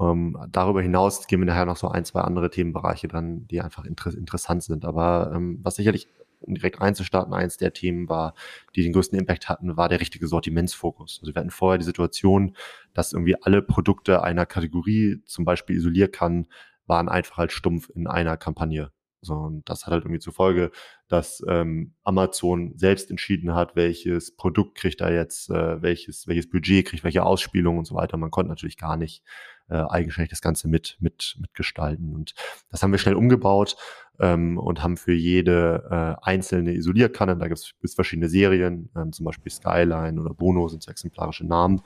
[0.00, 3.84] Ähm, darüber hinaus gehen wir nachher noch so ein, zwei andere Themenbereiche dran, die einfach
[3.84, 4.84] inter interessant sind.
[4.84, 6.08] Aber ähm, was sicherlich
[6.46, 8.34] um direkt reinzustarten, eins der Themen war,
[8.74, 11.18] die den größten Impact hatten, war der richtige Sortimentsfokus.
[11.20, 12.56] Also wir hatten vorher die Situation,
[12.92, 16.48] dass irgendwie alle Produkte einer Kategorie, zum Beispiel Isolierkannen,
[16.86, 18.90] waren einfach halt stumpf in einer Kampagne.
[19.24, 20.70] So, und das hat halt irgendwie zur Folge,
[21.08, 26.86] dass ähm, Amazon selbst entschieden hat, welches Produkt kriegt er jetzt, äh, welches, welches Budget
[26.86, 28.16] kriegt, welche Ausspielung und so weiter.
[28.18, 29.22] Man konnte natürlich gar nicht
[29.68, 32.12] äh, eigenständig das Ganze mit, mit, mitgestalten.
[32.14, 32.34] Und
[32.70, 33.76] das haben wir schnell umgebaut
[34.20, 39.24] ähm, und haben für jede äh, einzelne Isolierkanne, da gibt es verschiedene Serien, ähm, zum
[39.24, 41.82] Beispiel Skyline oder Bono sind so exemplarische Namen,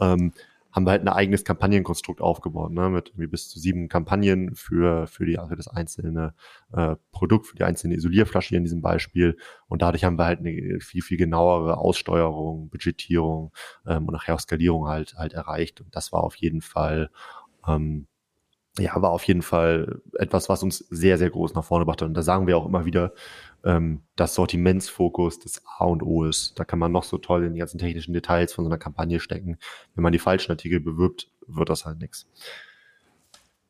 [0.00, 0.32] ähm,
[0.76, 5.06] haben wir halt ein eigenes Kampagnenkonstrukt aufgebaut, ne, mit irgendwie bis zu sieben Kampagnen für,
[5.06, 6.34] für, die, für das einzelne
[6.74, 9.38] äh, Produkt, für die einzelne Isolierflasche in diesem Beispiel.
[9.68, 13.54] Und dadurch haben wir halt eine viel, viel genauere Aussteuerung, Budgetierung
[13.86, 15.80] ähm, und nachher auch Skalierung halt, halt erreicht.
[15.80, 17.10] Und das war auf jeden Fall
[17.66, 18.06] ähm,
[18.78, 22.04] ja, war auf jeden Fall etwas, was uns sehr, sehr groß nach vorne brachte.
[22.04, 23.12] Und da sagen wir auch immer wieder,
[23.64, 26.58] ähm, dass Sortimentsfokus das A und O ist.
[26.58, 29.20] Da kann man noch so toll in die ganzen technischen Details von so einer Kampagne
[29.20, 29.58] stecken.
[29.94, 32.28] Wenn man die falschen Artikel bewirbt, wird das halt nichts.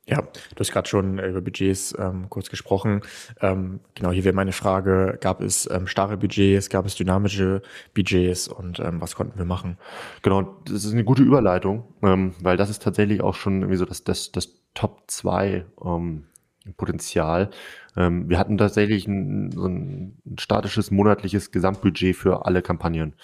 [0.09, 3.01] Ja, du hast gerade schon über Budgets ähm, kurz gesprochen.
[3.41, 7.61] Ähm, genau, hier wäre meine Frage, gab es ähm, starre Budgets, gab es dynamische
[7.93, 9.79] Budgets und ähm, was konnten wir machen?
[10.23, 13.85] Genau, das ist eine gute Überleitung, ähm, weil das ist tatsächlich auch schon irgendwie so
[13.85, 16.27] das, das, das Top 2 ähm,
[16.77, 17.51] Potenzial.
[17.97, 23.15] Ähm, wir hatten tatsächlich ein, so ein statisches monatliches Gesamtbudget für alle Kampagnen.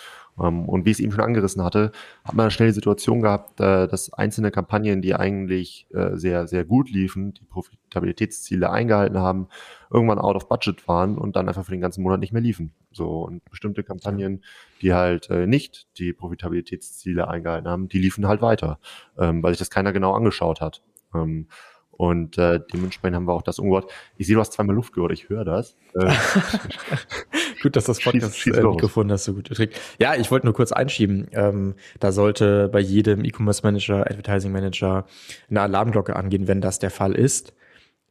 [0.40, 1.92] Ähm, und wie ich es eben schon angerissen hatte,
[2.24, 6.64] hat man schnell die Situation gehabt, äh, dass einzelne Kampagnen, die eigentlich äh, sehr, sehr
[6.64, 9.48] gut liefen, die Profitabilitätsziele eingehalten haben,
[9.90, 12.72] irgendwann out of budget waren und dann einfach für den ganzen Monat nicht mehr liefen.
[12.92, 14.42] So, und bestimmte Kampagnen,
[14.80, 18.78] die halt äh, nicht die Profitabilitätsziele eingehalten haben, die liefen halt weiter,
[19.18, 20.82] ähm, weil sich das keiner genau angeschaut hat.
[21.14, 21.48] Ähm,
[21.90, 23.92] und dementsprechend haben wir auch das Unwort.
[24.16, 25.76] Ich sehe, du hast zweimal Luft gehört, ich höre das.
[27.62, 29.78] Gut, dass das Podcast-Mikrofon äh, das so gut trägt.
[29.98, 31.28] Ja, ich wollte nur kurz einschieben.
[31.32, 35.06] Ähm, da sollte bei jedem E-Commerce Manager, Advertising Manager
[35.48, 37.54] eine Alarmglocke angehen, wenn das der Fall ist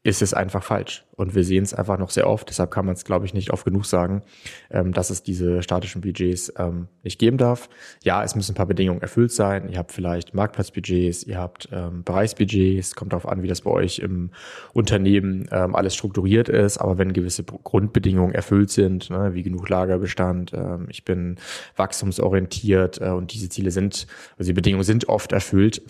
[0.04, 1.06] ist es einfach falsch.
[1.16, 3.54] Und wir sehen es einfach noch sehr oft, deshalb kann man es, glaube ich, nicht
[3.54, 4.24] oft genug sagen,
[4.72, 7.70] ähm, dass es diese statischen Budgets ähm, nicht geben darf.
[8.04, 9.70] Ja, es müssen ein paar Bedingungen erfüllt sein.
[9.70, 14.00] Ihr habt vielleicht Marktplatzbudgets, ihr habt ähm, Bereichsbudgets, kommt darauf an, wie das bei euch
[14.00, 14.32] im
[14.74, 16.80] Unternehmen ähm, alles strukturiert ist.
[16.80, 21.36] Aber wenn gewisse Grundbedingungen erfüllt sind, ne, wie genug Lagerbestand, ähm, ich bin
[21.76, 24.08] wachstumsorientiert äh, und diese Ziele sind,
[24.40, 25.84] also die Bedingungen sind oft erfüllt,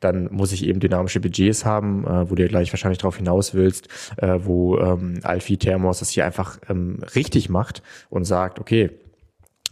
[0.00, 3.88] dann muss ich eben dynamische Budgets haben, äh, wo du gleich wahrscheinlich darauf hinaus willst,
[4.16, 8.90] äh, wo ähm, Alfie Thermos das hier einfach ähm, richtig macht und sagt, okay,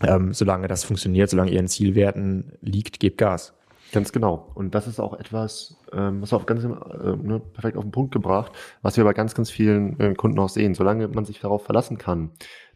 [0.03, 3.55] ähm, solange das funktioniert, solange ihr in Zielwerten liegt, gebt Gas.
[3.93, 4.51] Ganz genau.
[4.55, 8.13] Und das ist auch etwas, ähm, was auf ganz äh, ne, perfekt auf den Punkt
[8.13, 10.75] gebracht, was wir bei ganz, ganz vielen äh, Kunden auch sehen.
[10.75, 12.31] Solange man sich darauf verlassen kann,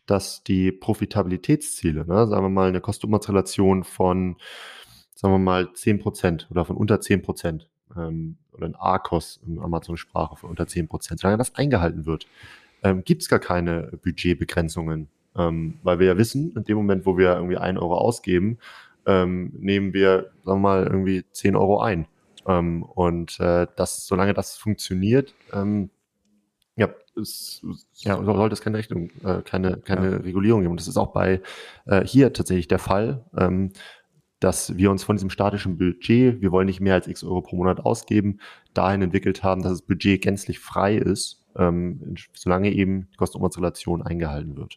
[0.04, 4.36] dass die Profitabilitätsziele, ne, sagen wir mal eine Kostenumsatzrelation von,
[5.14, 9.58] sagen wir mal, zehn Prozent oder von unter zehn Prozent ähm, oder ein ARKOS in
[9.58, 12.26] Amazon-Sprache von unter 10 Prozent, solange das eingehalten wird,
[12.82, 15.08] ähm, gibt es gar keine Budgetbegrenzungen.
[15.36, 18.58] Ähm, weil wir ja wissen, in dem Moment, wo wir irgendwie 1 Euro ausgeben,
[19.04, 22.06] ähm, nehmen wir, sagen wir mal, irgendwie 10 Euro ein.
[22.46, 25.90] Ähm, und äh, das, solange das funktioniert, ähm,
[26.76, 27.62] ja, es,
[27.94, 30.16] ja, sollte es keine Rechnung, äh, keine, keine ja.
[30.18, 30.72] Regulierung geben.
[30.72, 31.40] Und das ist auch bei
[31.86, 33.24] äh, hier tatsächlich der Fall.
[33.36, 33.72] Ähm,
[34.40, 37.56] dass wir uns von diesem statischen Budget, wir wollen nicht mehr als x Euro pro
[37.56, 38.38] Monat ausgeben,
[38.74, 44.56] dahin entwickelt haben, dass das Budget gänzlich frei ist, ähm, solange eben die Kostenumsatzrelation eingehalten
[44.56, 44.76] wird.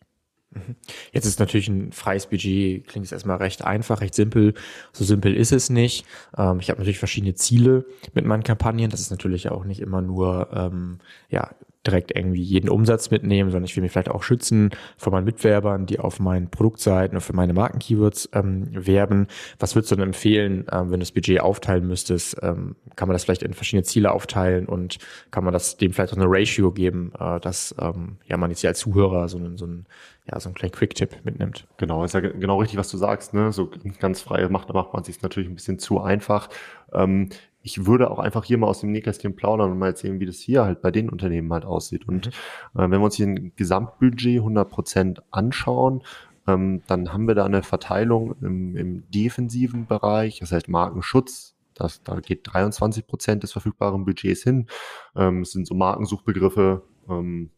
[0.52, 0.76] Mhm.
[1.12, 4.54] Jetzt ist natürlich ein freies Budget, klingt es erstmal recht einfach, recht simpel.
[4.93, 6.06] So simpel ist es nicht.
[6.38, 8.89] Ähm, ich habe natürlich verschiedene Ziele mit meinen Kampagnen.
[8.89, 11.52] Das ist natürlich auch nicht immer nur ähm, ja,
[11.87, 15.85] direkt irgendwie jeden Umsatz mitnehmen, sondern ich will mich vielleicht auch schützen vor meinen Mitwerbern,
[15.85, 19.27] die auf meinen Produktseiten und für meine Markenkeywords ähm, werben.
[19.59, 22.37] Was würdest du denn empfehlen, ähm, wenn du das Budget aufteilen müsstest?
[22.41, 24.97] Ähm, kann man das vielleicht in verschiedene Ziele aufteilen und
[25.31, 28.59] kann man das dem vielleicht auch eine Ratio geben, äh, dass ähm, ja man jetzt
[28.59, 29.85] hier als Zuhörer so einen, so einen
[30.31, 31.65] ja, so einen kleinen Quick-Tipp mitnimmt.
[31.77, 33.33] Genau, ist ja genau richtig, was du sagst.
[33.33, 33.51] Ne?
[33.51, 36.49] So ganz frei macht, macht man sich natürlich ein bisschen zu einfach.
[36.93, 37.29] Ähm,
[37.69, 40.38] ich würde auch einfach hier mal aus dem Nähkästchen plaudern und mal erzählen, wie das
[40.38, 42.08] hier halt bei den Unternehmen halt aussieht.
[42.08, 42.82] Und mhm.
[42.82, 46.01] äh, wenn wir uns hier ein Gesamtbudget 100 Prozent anschauen,
[46.47, 51.55] ähm, dann haben wir da eine Verteilung im, im defensiven Bereich, das heißt Markenschutz.
[51.75, 54.67] Das, da geht 23 Prozent des verfügbaren Budgets hin.
[55.15, 57.51] Ähm, es sind so Markensuchbegriffe, ähm,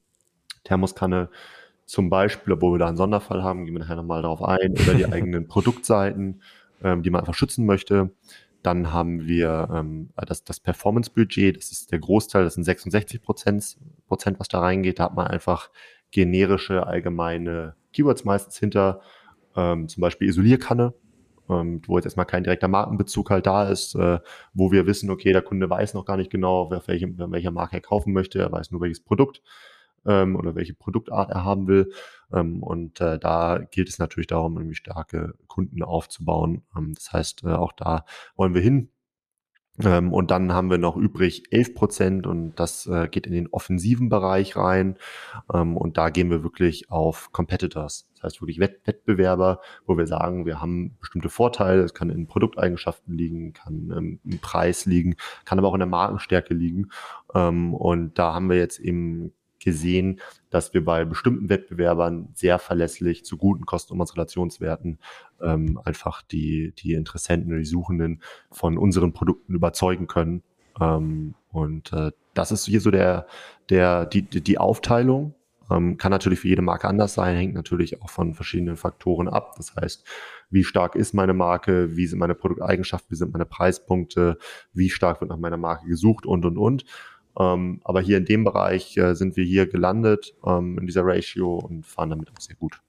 [0.63, 1.29] Thermoskanne
[1.85, 4.93] zum Beispiel, obwohl wir da einen Sonderfall haben, gehen wir nachher nochmal darauf ein, oder
[4.93, 6.41] die eigenen Produktseiten,
[6.83, 8.11] ähm, die man einfach schützen möchte.
[8.63, 13.77] Dann haben wir ähm, das, das Performance-Budget, das ist der Großteil, das sind 66 Prozent,
[14.07, 14.99] Prozent, was da reingeht.
[14.99, 15.69] Da hat man einfach
[16.11, 19.01] generische, allgemeine Keywords meistens hinter,
[19.55, 20.93] ähm, zum Beispiel Isolierkanne,
[21.49, 24.19] ähm, wo jetzt erstmal kein direkter Markenbezug halt da ist, äh,
[24.53, 27.77] wo wir wissen, okay, der Kunde weiß noch gar nicht genau, wer welche, welcher Marke
[27.77, 29.41] er kaufen möchte, er weiß nur welches Produkt
[30.05, 31.91] ähm, oder welche Produktart er haben will.
[32.33, 36.63] Ähm, und äh, da gilt es natürlich darum, irgendwie starke Kunden aufzubauen.
[36.75, 38.89] Ähm, das heißt, äh, auch da wollen wir hin.
[39.79, 43.47] Ähm, und dann haben wir noch übrig 11 Prozent und das äh, geht in den
[43.47, 44.97] offensiven Bereich rein.
[45.53, 48.07] Ähm, und da gehen wir wirklich auf Competitors.
[48.15, 51.83] Das heißt wirklich Wett Wettbewerber, wo wir sagen, wir haben bestimmte Vorteile.
[51.83, 55.87] Es kann in Produkteigenschaften liegen, kann ähm, im Preis liegen, kann aber auch in der
[55.87, 56.89] Markenstärke liegen.
[57.33, 60.19] Ähm, und da haben wir jetzt eben gesehen,
[60.49, 64.99] dass wir bei bestimmten Wettbewerbern sehr verlässlich zu guten Kosten- und Relationswerten
[65.41, 68.21] ähm, einfach die, die Interessenten oder die Suchenden
[68.51, 70.43] von unseren Produkten überzeugen können.
[70.79, 73.27] Ähm, Und äh, das ist hier so der,
[73.69, 75.35] der, die, die Aufteilung.
[75.69, 79.53] Ähm, kann natürlich für jede Marke anders sein, hängt natürlich auch von verschiedenen Faktoren ab.
[79.57, 80.05] Das heißt,
[80.49, 84.37] wie stark ist meine Marke, wie sind meine Produkteigenschaften, wie sind meine Preispunkte,
[84.73, 86.85] wie stark wird nach meiner Marke gesucht und, und, und.
[87.39, 91.55] Ähm, aber hier in dem Bereich äh, sind wir hier gelandet ähm, in dieser Ratio
[91.55, 92.81] und fahren damit auch sehr gut.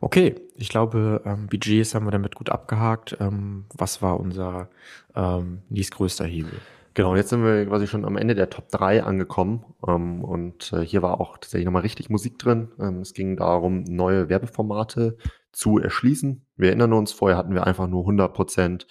[0.00, 3.16] Okay, ich glaube, ähm, Budgets haben wir damit gut abgehakt.
[3.20, 4.68] Ähm, was war unser
[5.14, 6.60] ähm, nächstgrößter Hebel?
[6.94, 10.80] Genau, jetzt sind wir quasi schon am Ende der Top 3 angekommen ähm, und äh,
[10.80, 12.68] hier war auch tatsächlich nochmal richtig Musik drin.
[13.02, 15.16] Es ging darum, neue Werbeformate
[15.52, 16.46] zu erschließen.
[16.56, 18.86] Wir erinnern uns, vorher hatten wir einfach nur 100%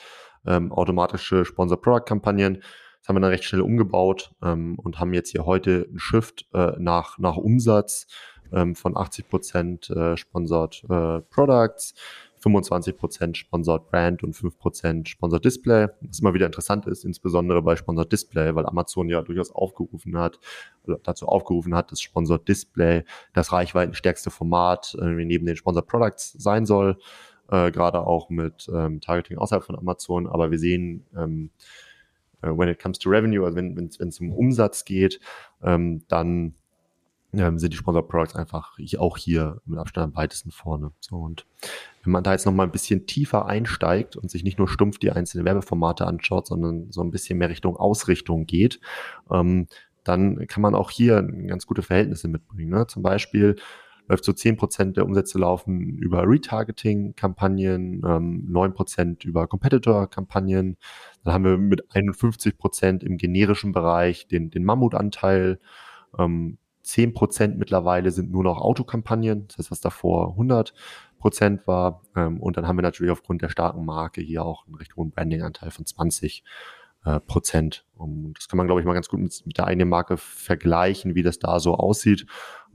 [0.46, 2.62] ähm, automatische Sponsor-Product-Kampagnen.
[3.04, 6.48] Das haben wir dann recht schnell umgebaut ähm, und haben jetzt hier heute einen Shift
[6.54, 8.08] äh, nach, nach Umsatz
[8.54, 11.96] ähm, von 80% äh, Sponsored äh, Products,
[12.42, 15.90] 25% Sponsored Brand und 5% Sponsored Display.
[16.00, 20.40] Was immer wieder interessant ist, insbesondere bei Sponsored Display, weil Amazon ja durchaus aufgerufen hat,
[21.04, 26.66] dazu aufgerufen hat, dass Sponsored Display das reichweitenstärkste Format äh, neben den Sponsored Products sein
[26.66, 26.98] soll,
[27.50, 30.26] äh, gerade auch mit ähm, Targeting außerhalb von Amazon.
[30.26, 31.93] Aber wir sehen, ähm, äh,
[32.50, 35.20] when it comes to revenue, also wenn es um Umsatz geht,
[35.64, 36.56] ähm, dann
[37.34, 40.92] ähm, sind die Sponsor Products einfach auch hier mit Abstand am weitesten vorne.
[41.00, 41.46] So und
[42.04, 45.00] wenn man da jetzt noch mal ein bisschen tiefer einsteigt und sich nicht nur stumpf
[45.00, 48.80] die einzelnen Werbeformate anschaut, sondern so ein bisschen mehr Richtung Ausrichtung geht,
[49.32, 49.68] ähm,
[50.04, 52.70] dann kann man auch hier ganz gute Verhältnisse mitbringen.
[52.70, 52.88] Ne?
[52.88, 53.56] Zum Beispiel
[54.14, 60.78] läuft so zehn Prozent der Umsätze laufen über Retargeting-Kampagnen, ähm, 9% über Competitor-Kampagnen.
[61.24, 65.60] Dann haben wir mit 51 Prozent im generischen Bereich den, den Mammutanteil.
[66.20, 70.76] Ähm, 10% mittlerweile sind nur noch Autokampagnen, das heißt, was davor 100
[71.18, 72.04] Prozent war.
[72.16, 75.10] Ähm, und dann haben wir natürlich aufgrund der starken Marke hier auch einen recht hohen
[75.10, 76.44] Branding-Anteil von 20
[77.06, 77.86] äh, Prozent.
[77.96, 81.16] Und das kann man, glaube ich, mal ganz gut mit, mit, der eigenen Marke vergleichen,
[81.16, 82.26] wie das da so aussieht.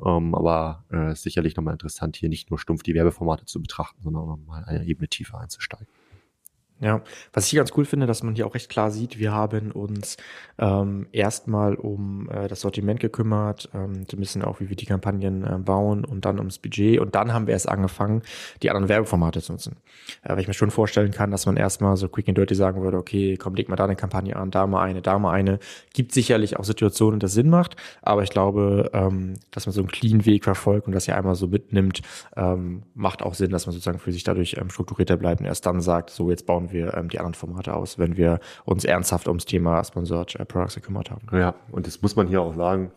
[0.05, 4.23] Ähm, aber äh, sicherlich nochmal interessant, hier nicht nur stumpf die Werbeformate zu betrachten, sondern
[4.23, 5.89] auch nochmal eine Ebene tiefer einzusteigen.
[6.81, 9.33] Ja, was ich hier ganz cool finde, dass man hier auch recht klar sieht, wir
[9.33, 10.17] haben uns
[10.59, 15.43] ähm, erstmal um äh, das Sortiment gekümmert, ähm, ein bisschen auch, wie wir die Kampagnen
[15.43, 18.23] äh, bauen und dann ums Budget und dann haben wir erst angefangen,
[18.63, 19.77] die anderen Werbeformate zu nutzen.
[20.23, 22.81] Äh, weil ich mir schon vorstellen kann, dass man erstmal so quick and dirty sagen
[22.81, 25.59] würde, okay, komm, leg mal da eine Kampagne an, da mal eine, da mal eine.
[25.95, 29.91] Gibt sicherlich auch Situationen, das Sinn macht, aber ich glaube, ähm, dass man so einen
[29.91, 32.03] clean Weg verfolgt und das ja einmal so mitnimmt,
[32.37, 35.67] ähm, macht auch Sinn, dass man sozusagen für sich dadurch ähm, strukturierter bleibt und erst
[35.67, 39.29] dann sagt, so jetzt bauen wir ähm, die anderen Formate aus, wenn wir uns ernsthaft
[39.29, 41.27] ums Thema Sponsored äh, Products gekümmert haben.
[41.33, 42.91] Ja, und das muss man hier auch sagen.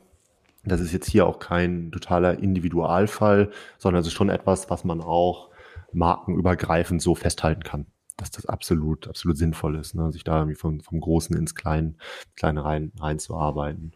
[0.64, 5.02] Das ist jetzt hier auch kein totaler Individualfall, sondern es ist schon etwas, was man
[5.02, 5.50] auch
[5.92, 10.12] markenübergreifend so festhalten kann, dass das absolut, absolut sinnvoll ist, ne?
[10.12, 11.96] sich da irgendwie vom, vom Großen ins Kleine,
[12.36, 13.94] Kleine rein, reinzuarbeiten.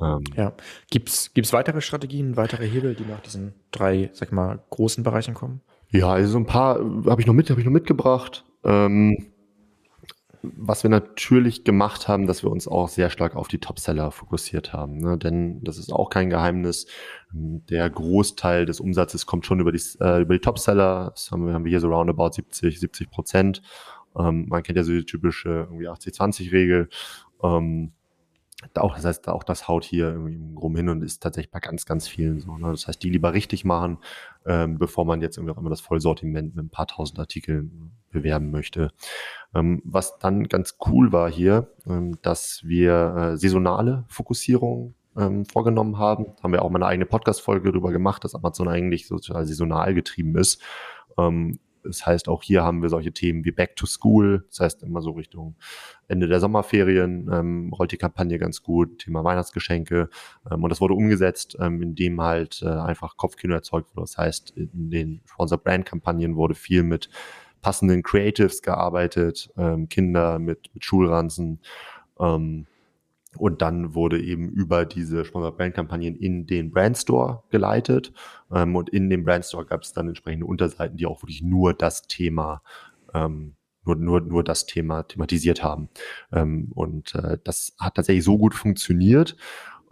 [0.00, 0.52] Ähm, ja.
[0.90, 5.60] Gibt's gibt's weitere Strategien, weitere Hebel, die nach diesen drei, sag mal, großen Bereichen kommen?
[5.90, 8.44] Ja, also so ein paar habe ich noch mit, habe ich noch mitgebracht.
[8.64, 9.32] Ähm,
[10.42, 14.72] was wir natürlich gemacht haben, dass wir uns auch sehr stark auf die Topseller fokussiert
[14.72, 14.98] haben.
[14.98, 15.18] Ne?
[15.18, 16.86] Denn das ist auch kein Geheimnis.
[17.32, 21.10] Der Großteil des Umsatzes kommt schon über die, äh, über die Topseller.
[21.10, 23.62] Das haben wir, haben wir hier so roundabout 70, 70 Prozent.
[24.16, 26.88] Ähm, man kennt ja so die typische 80-20-Regel.
[27.42, 27.92] Ähm,
[28.74, 31.86] auch, das heißt, auch das haut hier irgendwie rum hin und ist tatsächlich bei ganz,
[31.86, 32.56] ganz vielen so.
[32.56, 32.70] Ne?
[32.70, 33.98] Das heißt, die lieber richtig machen,
[34.46, 38.50] ähm, bevor man jetzt irgendwie auch immer das Vollsortiment mit ein paar tausend Artikeln bewerben
[38.50, 38.90] möchte.
[39.54, 45.98] Ähm, was dann ganz cool war hier, ähm, dass wir äh, saisonale Fokussierung ähm, vorgenommen
[45.98, 46.26] haben.
[46.42, 50.36] Haben wir auch mal eine eigene Podcast-Folge darüber gemacht, dass Amazon eigentlich sozusagen saisonal getrieben
[50.36, 50.60] ist.
[51.16, 54.44] Ähm, das heißt, auch hier haben wir solche Themen wie Back to School.
[54.48, 55.56] Das heißt, immer so Richtung
[56.06, 58.98] Ende der Sommerferien ähm, rollt die Kampagne ganz gut.
[59.00, 60.10] Thema Weihnachtsgeschenke.
[60.50, 64.04] Ähm, und das wurde umgesetzt, ähm, indem halt äh, einfach Kopfkino erzeugt wurde.
[64.04, 67.08] Das heißt, in den Sponsor Brand Kampagnen wurde viel mit
[67.62, 71.60] passenden Creatives gearbeitet, ähm, Kinder mit, mit Schulranzen.
[72.20, 72.66] Ähm,
[73.36, 78.12] und dann wurde eben über diese Sponsor Brand Kampagnen in den Brand Store geleitet.
[78.52, 81.74] Ähm, und in dem Brand Store gab es dann entsprechende Unterseiten, die auch wirklich nur
[81.74, 82.62] das Thema
[83.14, 85.88] ähm, nur, nur, nur das Thema thematisiert haben.
[86.32, 89.36] Ähm, und äh, das hat tatsächlich so gut funktioniert,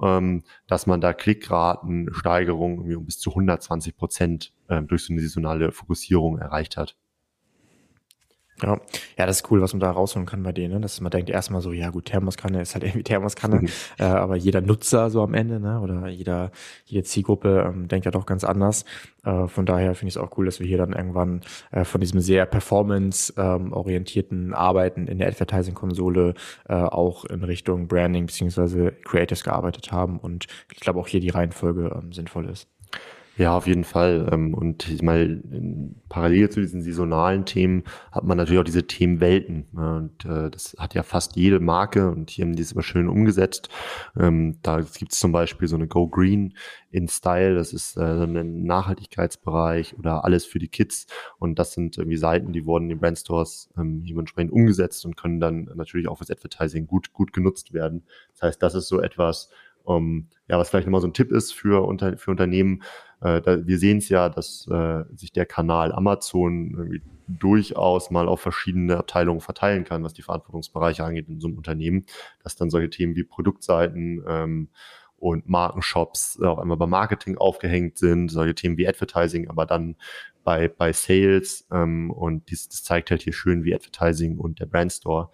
[0.03, 5.23] ähm, dass man da Klickratensteigerungen irgendwie um bis zu 120 Prozent ähm, durch so eine
[5.23, 6.97] saisonale Fokussierung erreicht hat.
[8.63, 8.81] Ja.
[9.19, 10.81] ja, das ist cool, was man da rausholen kann bei denen, ne?
[10.81, 13.69] dass man denkt erstmal so, ja gut, Thermoskanne ist halt irgendwie Thermoskanne, mhm.
[13.99, 15.81] äh, aber jeder Nutzer so am Ende, ne?
[15.81, 16.51] oder jeder,
[16.87, 18.87] jede Zielgruppe ähm, denkt ja doch ganz anders.
[19.25, 22.01] Äh, von daher finde ich es auch cool, dass wir hier dann irgendwann äh, von
[22.01, 26.33] diesem sehr performance-orientierten ähm, Arbeiten in der Advertising-Konsole
[26.69, 31.31] äh, auch in Richtung Branding beziehungsweise Creatives gearbeitet haben und ich glaube auch hier die
[31.31, 32.69] Reihenfolge ähm, sinnvoll ist.
[33.39, 34.31] Ja, auf jeden Fall.
[34.33, 35.43] Ähm, und meine,
[36.09, 39.67] parallel zu diesen saisonalen Themen hat man natürlich auch diese Themenwelten.
[39.75, 43.09] Und äh, das hat ja fast jede Marke und hier haben die es immer schön
[43.09, 43.69] umgesetzt.
[44.19, 46.55] Ähm, da gibt es zum Beispiel so eine Go Green
[46.91, 51.07] in Style, das ist äh, so ein Nachhaltigkeitsbereich oder alles für die Kids.
[51.39, 55.69] Und das sind irgendwie Seiten, die wurden in Brandstores ähm, dementsprechend umgesetzt und können dann
[55.75, 58.07] natürlich auch fürs Advertising gut, gut genutzt werden.
[58.33, 59.51] Das heißt, das ist so etwas,
[59.87, 62.83] um, ja, was vielleicht nochmal so ein Tipp ist für, unter, für Unternehmen,
[63.21, 68.29] äh, da, wir sehen es ja, dass äh, sich der Kanal Amazon irgendwie durchaus mal
[68.29, 72.07] auf verschiedene Abteilungen verteilen kann, was die Verantwortungsbereiche angeht in so einem Unternehmen,
[72.43, 74.69] dass dann solche Themen wie Produktseiten ähm,
[75.19, 79.97] und Markenshops auf einmal bei Marketing aufgehängt sind, solche Themen wie Advertising, aber dann
[80.45, 84.67] bei, bei Sales ähm, und dies, das zeigt halt hier schön, wie Advertising und der
[84.67, 85.31] Brandstore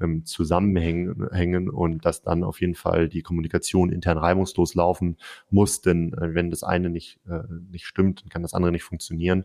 [0.00, 5.16] ähm, zusammenhängen und dass dann auf jeden Fall die Kommunikation intern reibungslos laufen
[5.50, 8.84] muss, denn äh, wenn das eine nicht, äh, nicht stimmt, dann kann das andere nicht
[8.84, 9.44] funktionieren.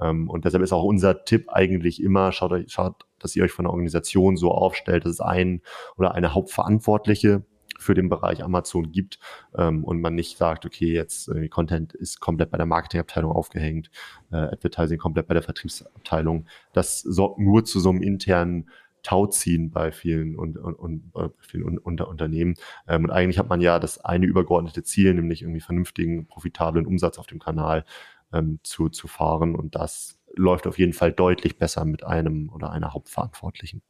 [0.00, 3.52] Ähm, und deshalb ist auch unser Tipp eigentlich immer, schaut, euch, schaut, dass ihr euch
[3.52, 5.62] von der Organisation so aufstellt, dass es ein
[5.96, 7.44] oder eine Hauptverantwortliche
[7.78, 9.18] für den Bereich Amazon gibt
[9.56, 13.90] ähm, und man nicht sagt, okay, jetzt äh, Content ist komplett bei der Marketingabteilung aufgehängt,
[14.32, 16.46] äh, Advertising komplett bei der Vertriebsabteilung.
[16.72, 18.68] Das sorgt nur zu so einem internen
[19.08, 22.56] Tauziehen bei vielen und, und, und bei vielen unter Unternehmen.
[22.86, 27.16] Ähm, und eigentlich hat man ja das eine übergeordnete Ziel, nämlich irgendwie vernünftigen, profitablen Umsatz
[27.18, 27.86] auf dem Kanal
[28.34, 29.54] ähm, zu, zu fahren.
[29.54, 33.80] Und das läuft auf jeden Fall deutlich besser mit einem oder einer Hauptverantwortlichen.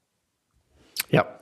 [1.11, 1.41] Ja,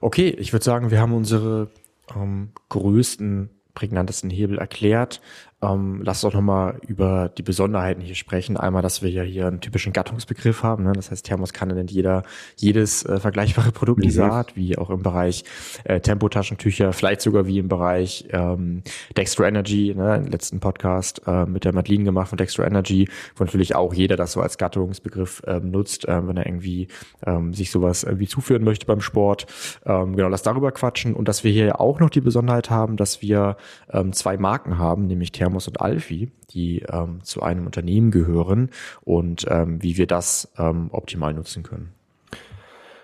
[0.00, 1.70] okay, ich würde sagen, wir haben unsere
[2.16, 5.20] ähm, größten prägnantesten Hebel erklärt.
[5.62, 8.56] Ähm, lass doch nochmal über die Besonderheiten hier sprechen.
[8.56, 10.84] Einmal, dass wir ja hier einen typischen Gattungsbegriff haben.
[10.84, 10.92] Ne?
[10.92, 12.24] Das heißt, Thermoskanne nennt jeder
[12.56, 14.04] jedes äh, vergleichbare Produkt mhm.
[14.04, 15.44] dieser Art, wie auch im Bereich
[15.84, 18.82] äh, Tempotaschentücher, vielleicht sogar wie im Bereich ähm,
[19.16, 20.16] Dextro Energy, ne?
[20.16, 24.16] im letzten Podcast äh, mit der Madeline gemacht von Dextro Energy, wo natürlich auch jeder
[24.16, 26.88] das so als Gattungsbegriff ähm, nutzt, äh, wenn er irgendwie
[27.24, 29.46] ähm, sich sowas irgendwie zuführen möchte beim Sport.
[29.86, 31.14] Ähm, genau, lass darüber quatschen.
[31.14, 33.56] Und dass wir hier auch noch die Besonderheit haben, dass wir
[33.92, 38.70] ähm, zwei Marken haben, nämlich Thermos Thermos und Alfie, die ähm, zu einem Unternehmen gehören
[39.02, 41.92] und ähm, wie wir das ähm, optimal nutzen können.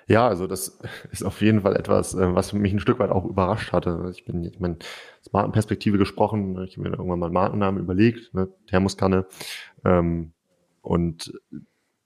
[0.07, 0.79] Ja, also das
[1.13, 4.11] ist auf jeden Fall etwas, äh, was mich ein Stück weit auch überrascht hatte.
[4.15, 4.77] Ich bin, ich meine,
[5.21, 9.27] aus Markenperspektive gesprochen, ich habe mir irgendwann mal einen Markennamen überlegt, ne, Thermoskanne.
[9.85, 10.33] Ähm,
[10.81, 11.39] und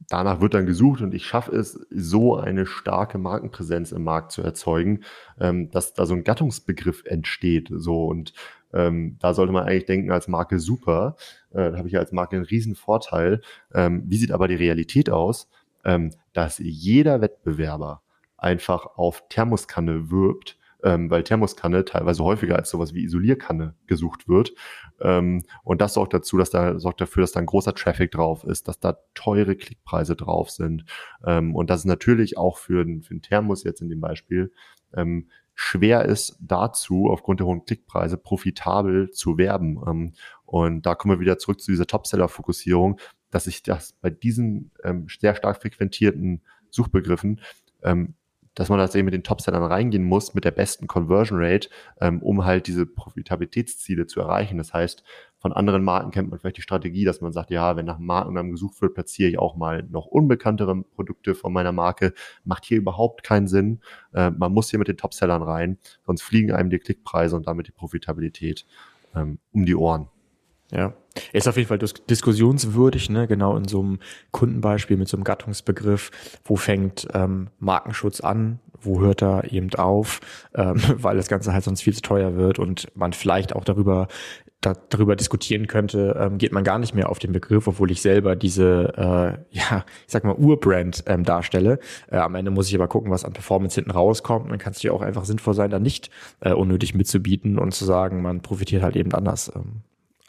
[0.08, 4.42] danach wird dann gesucht und ich schaffe es, so eine starke Markenpräsenz im Markt zu
[4.42, 5.00] erzeugen,
[5.40, 7.68] ähm, dass da so ein Gattungsbegriff entsteht.
[7.72, 8.32] So und
[8.72, 11.16] ähm, da sollte man eigentlich denken, als Marke super,
[11.52, 13.42] äh, habe ich als Marke einen riesen Vorteil.
[13.74, 15.48] Ähm, wie sieht aber die Realität aus?
[15.84, 18.02] Ähm, dass jeder Wettbewerber
[18.38, 24.52] einfach auf Thermoskanne wirbt, ähm, weil Thermoskanne teilweise häufiger als sowas wie Isolierkanne gesucht wird.
[25.00, 28.44] Ähm, und das sorgt dazu, dass da sorgt dafür, dass da ein großer Traffic drauf
[28.44, 30.84] ist, dass da teure Klickpreise drauf sind.
[31.24, 34.52] Ähm, und das ist natürlich auch für, für einen Thermos jetzt in dem Beispiel
[34.94, 39.80] ähm, schwer ist dazu, aufgrund der hohen Klickpreise profitabel zu werben.
[39.86, 40.12] Ähm,
[40.44, 42.98] und da kommen wir wieder zurück zu dieser Topseller-Fokussierung,
[43.30, 47.40] dass ich das bei diesen ähm, sehr stark frequentierten Suchbegriffen
[47.82, 48.14] ähm,
[48.54, 51.68] dass man tatsächlich mit den Topsellern reingehen muss, mit der besten Conversion Rate,
[52.00, 54.58] ähm, um halt diese Profitabilitätsziele zu erreichen.
[54.58, 55.02] Das heißt,
[55.38, 58.52] von anderen Marken kennt man vielleicht die Strategie, dass man sagt, ja, wenn nach Markennamen
[58.52, 62.14] gesucht wird, platziere ich auch mal noch unbekanntere Produkte von meiner Marke.
[62.44, 63.80] Macht hier überhaupt keinen Sinn.
[64.12, 67.66] Äh, man muss hier mit den Topsellern rein, sonst fliegen einem die Klickpreise und damit
[67.66, 68.66] die Profitabilität
[69.16, 70.11] ähm, um die Ohren.
[70.72, 70.94] Ja,
[71.34, 73.26] ist auf jeden Fall dis diskussionswürdig, ne?
[73.26, 73.98] genau in so einem
[74.30, 76.10] Kundenbeispiel mit so einem Gattungsbegriff.
[76.44, 78.58] Wo fängt ähm, Markenschutz an?
[78.80, 80.20] Wo hört er eben auf?
[80.54, 84.08] Ähm, weil das Ganze halt sonst viel zu teuer wird und man vielleicht auch darüber
[84.62, 88.00] da, darüber diskutieren könnte, ähm, geht man gar nicht mehr auf den Begriff, obwohl ich
[88.00, 91.80] selber diese, äh, ja, ich sag mal, Urbrand ähm, darstelle.
[92.10, 94.50] Äh, am Ende muss ich aber gucken, was an Performance hinten rauskommt.
[94.50, 97.84] dann kann es dir auch einfach sinnvoll sein, da nicht äh, unnötig mitzubieten und zu
[97.84, 99.52] sagen, man profitiert halt eben anders.
[99.54, 99.82] Ähm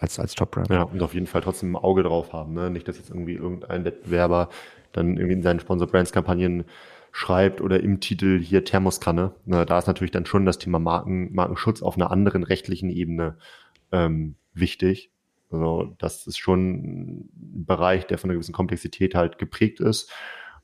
[0.04, 0.70] als, als Top-Brand.
[0.70, 2.54] Ja, und auf jeden Fall trotzdem ein Auge drauf haben.
[2.54, 2.70] Ne?
[2.70, 4.50] Nicht, dass jetzt irgendwie irgendein Wettbewerber
[4.92, 6.66] dann irgendwie in seinen Sponsor-Brands-Kampagnen
[7.14, 9.34] schreibt oder im Titel hier Thermoskanne.
[9.46, 9.66] Ne?
[9.66, 13.38] Da ist natürlich dann schon das Thema Marken, Markenschutz auf einer anderen rechtlichen Ebene
[13.92, 15.10] ähm, wichtig.
[15.50, 17.30] Also das ist schon ein
[17.66, 20.12] Bereich, der von einer gewissen Komplexität halt geprägt ist.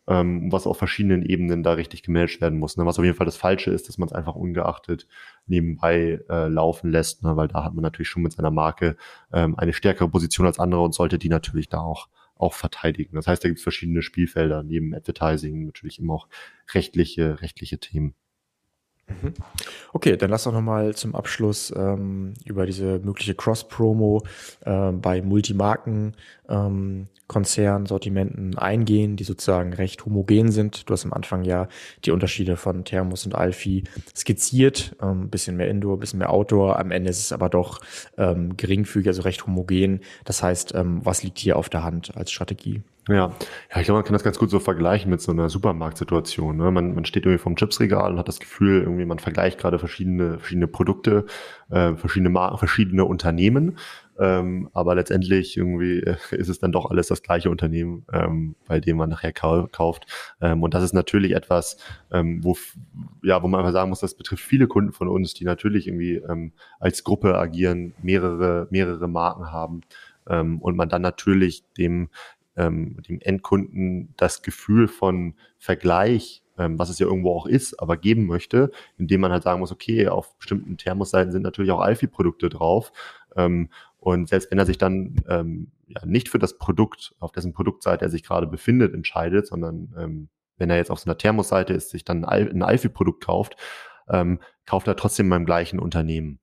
[0.09, 2.75] Ähm, was auf verschiedenen Ebenen da richtig gemanagt werden muss.
[2.75, 2.85] Ne?
[2.85, 5.07] Was auf jeden Fall das Falsche ist, dass man es einfach ungeachtet
[5.45, 7.37] nebenbei äh, laufen lässt, ne?
[7.37, 8.97] weil da hat man natürlich schon mit seiner Marke
[9.31, 13.15] ähm, eine stärkere Position als andere und sollte die natürlich da auch auch verteidigen.
[13.15, 16.29] Das heißt, da gibt es verschiedene Spielfelder, neben Advertising natürlich immer auch
[16.73, 18.15] rechtliche, rechtliche Themen.
[19.09, 19.33] Mhm.
[19.91, 24.23] Okay, dann lass doch nochmal zum Abschluss ähm, über diese mögliche Cross-Promo
[24.65, 26.15] äh, bei Multimarken
[26.47, 30.89] ähm, Konzernsortimenten eingehen, die sozusagen recht homogen sind.
[30.89, 31.67] Du hast am Anfang ja
[32.03, 33.83] die Unterschiede von Thermos und Alfie
[34.15, 36.79] skizziert, ähm, bisschen mehr Indoor, bisschen mehr Outdoor.
[36.79, 37.81] Am Ende ist es aber doch
[38.17, 40.01] ähm, geringfügig, also recht homogen.
[40.25, 42.81] Das heißt, ähm, was liegt hier auf der Hand als Strategie?
[43.09, 43.15] Ja,
[43.73, 46.55] ja, ich glaube, man kann das ganz gut so vergleichen mit so einer Supermarktsituation.
[46.57, 46.69] Ne?
[46.69, 50.37] Man, man steht irgendwie vom Chipsregal und hat das Gefühl, irgendwie man vergleicht gerade verschiedene,
[50.37, 51.25] verschiedene Produkte,
[51.71, 53.79] äh, verschiedene Marken, verschiedene Unternehmen.
[54.19, 58.79] Ähm, aber letztendlich irgendwie äh, ist es dann doch alles das gleiche Unternehmen, ähm, bei
[58.79, 60.05] dem man nachher kau kauft.
[60.39, 61.77] Ähm, und das ist natürlich etwas,
[62.11, 62.55] ähm, wo,
[63.23, 66.17] ja, wo man einfach sagen muss, das betrifft viele Kunden von uns, die natürlich irgendwie
[66.17, 69.81] ähm, als Gruppe agieren, mehrere, mehrere Marken haben.
[70.29, 72.09] Ähm, und man dann natürlich dem
[72.59, 77.97] ähm, dem Endkunden das Gefühl von Vergleich, ähm, was es ja irgendwo auch ist, aber
[77.97, 82.49] geben möchte, indem man halt sagen muss, okay, auf bestimmten Thermosseiten sind natürlich auch Alfie-Produkte
[82.49, 82.91] drauf.
[83.35, 87.53] Ähm, und selbst wenn er sich dann ähm, ja, nicht für das Produkt, auf dessen
[87.53, 91.73] Produktseite er sich gerade befindet, entscheidet, sondern ähm, wenn er jetzt auf so einer Thermosseite
[91.73, 93.55] ist, sich dann ein Alfie-Produkt kauft,
[94.09, 96.39] ähm, kauft er trotzdem beim gleichen Unternehmen.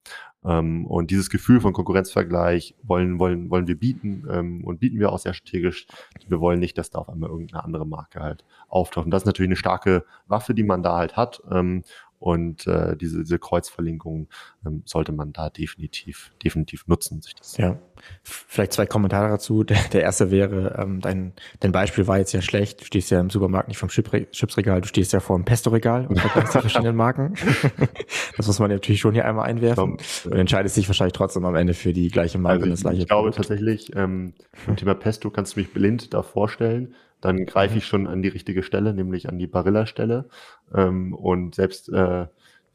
[0.46, 5.12] Ähm, und dieses Gefühl von Konkurrenzvergleich wollen, wollen, wollen wir bieten ähm, und bieten wir
[5.12, 5.86] auch sehr strategisch.
[6.28, 9.06] Wir wollen nicht, dass da auf einmal irgendeine andere Marke halt auftaucht.
[9.06, 11.42] Und das ist natürlich eine starke Waffe, die man da halt hat.
[11.50, 11.82] Ähm,
[12.18, 14.28] und äh, diese, diese Kreuzverlinkungen
[14.64, 17.20] ähm, sollte man da definitiv, definitiv nutzen.
[17.20, 17.78] Sich das ja,
[18.22, 19.64] vielleicht zwei Kommentare dazu.
[19.66, 22.80] Der, der erste wäre, ähm, dein, dein Beispiel war jetzt ja schlecht.
[22.80, 26.18] Du stehst ja im Supermarkt nicht vom Chipsregal, du stehst ja vor dem Pesto-Regal und
[26.18, 27.34] vergleichst die verschiedenen Marken.
[28.36, 29.98] das muss man natürlich schon hier einmal einwerfen.
[30.24, 33.02] und entscheidest dich wahrscheinlich trotzdem am Ende für die gleiche Marke also und das gleiche
[33.02, 34.34] Ich glaube tatsächlich, ähm,
[34.66, 36.94] beim Thema Pesto kannst du mich blind da vorstellen
[37.26, 37.78] dann greife mhm.
[37.78, 40.28] ich schon an die richtige Stelle, nämlich an die Barilla-Stelle.
[40.72, 42.26] Ähm, und selbst, äh,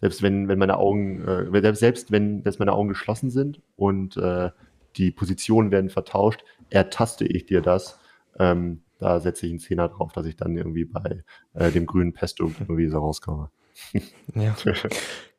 [0.01, 4.49] selbst wenn, wenn meine Augen, äh, selbst wenn, dass meine Augen geschlossen sind und äh,
[4.97, 7.97] die Positionen werden vertauscht, ertaste ich dir das.
[8.37, 11.23] Ähm, da setze ich einen Zehner drauf, dass ich dann irgendwie bei
[11.53, 13.49] äh, dem grünen Pesto irgendwie so rauskomme.
[14.35, 14.55] Ja.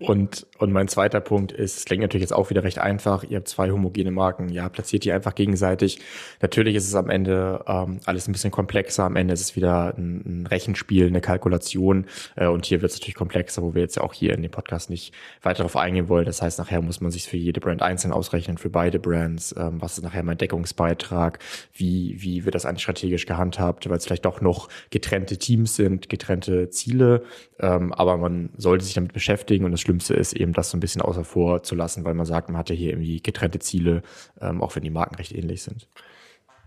[0.00, 3.24] Und, und mein zweiter Punkt ist, es klingt natürlich jetzt auch wieder recht einfach.
[3.24, 6.00] Ihr habt zwei homogene Marken, ja, platziert die einfach gegenseitig.
[6.40, 9.04] Natürlich ist es am Ende ähm, alles ein bisschen komplexer.
[9.04, 12.06] Am Ende ist es wieder ein, ein Rechenspiel, eine Kalkulation.
[12.36, 14.50] Äh, und hier wird es natürlich komplexer, wo wir jetzt ja auch hier in dem
[14.50, 15.12] Podcast nicht
[15.42, 16.26] weiter darauf eingehen wollen.
[16.26, 19.54] Das heißt, nachher muss man sich für jede Brand einzeln ausrechnen, für beide Brands.
[19.58, 21.40] Ähm, was ist nachher mein Deckungsbeitrag?
[21.74, 23.88] Wie, wie wird das eigentlich strategisch gehandhabt?
[23.88, 27.24] Weil es vielleicht doch noch getrennte Teams sind, getrennte Ziele.
[27.58, 30.80] Ähm, aber man sollte sich damit beschäftigen und das Schlimmste ist eben, das so ein
[30.80, 34.02] bisschen außer vor zu lassen, weil man sagt, man hatte hier irgendwie getrennte Ziele,
[34.40, 35.88] ähm, auch wenn die Marken recht ähnlich sind.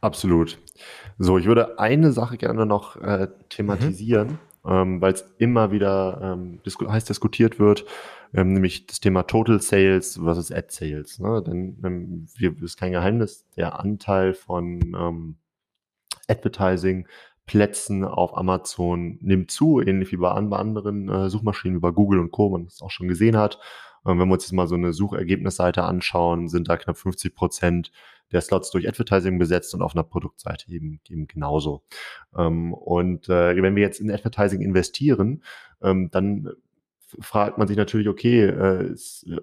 [0.01, 0.57] Absolut.
[1.19, 4.71] So, ich würde eine Sache gerne noch äh, thematisieren, mhm.
[4.71, 7.85] ähm, weil es immer wieder ähm, disku heiß diskutiert wird,
[8.33, 11.19] ähm, nämlich das Thema Total Sales versus Ad Sales.
[11.19, 11.43] Ne?
[11.45, 15.35] Denn ähm, wir, ist kein Geheimnis, der Anteil von ähm,
[16.27, 17.07] Advertising
[17.45, 22.31] Plätzen auf Amazon nimmt zu, ähnlich wie bei, anderen äh, Suchmaschinen, wie bei Google und
[22.31, 23.59] Co., man das auch schon gesehen hat.
[24.05, 27.91] Ähm, wenn wir uns jetzt mal so eine Suchergebnisseite anschauen, sind da knapp 50 Prozent
[28.31, 31.83] der Slots durch Advertising besetzt und auf einer Produktseite eben, eben genauso.
[32.37, 35.43] Ähm, und äh, wenn wir jetzt in Advertising investieren,
[35.81, 36.49] ähm, dann
[37.19, 38.95] fragt man sich natürlich, okay, äh,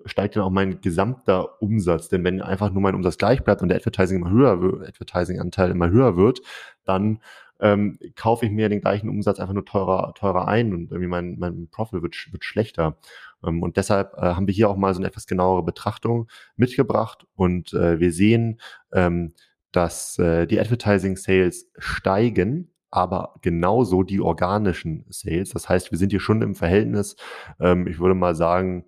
[0.07, 3.69] steigt dann auch mein gesamter Umsatz, denn wenn einfach nur mein Umsatz gleich bleibt und
[3.69, 6.41] der Advertising immer höher wird, Advertising-Anteil immer höher wird,
[6.85, 7.21] dann
[7.61, 11.39] ähm, kaufe ich mir den gleichen Umsatz einfach nur teurer, teurer ein und irgendwie mein,
[11.39, 12.99] mein Profit wird, wird schlechter.
[13.45, 17.27] Ähm, und deshalb äh, haben wir hier auch mal so eine etwas genauere Betrachtung mitgebracht
[17.35, 18.61] und äh, wir sehen,
[18.93, 19.35] ähm,
[19.73, 25.51] dass äh, die Advertising Sales steigen, aber genauso die organischen Sales.
[25.51, 27.17] Das heißt, wir sind hier schon im Verhältnis,
[27.61, 28.85] ähm, ich würde mal sagen,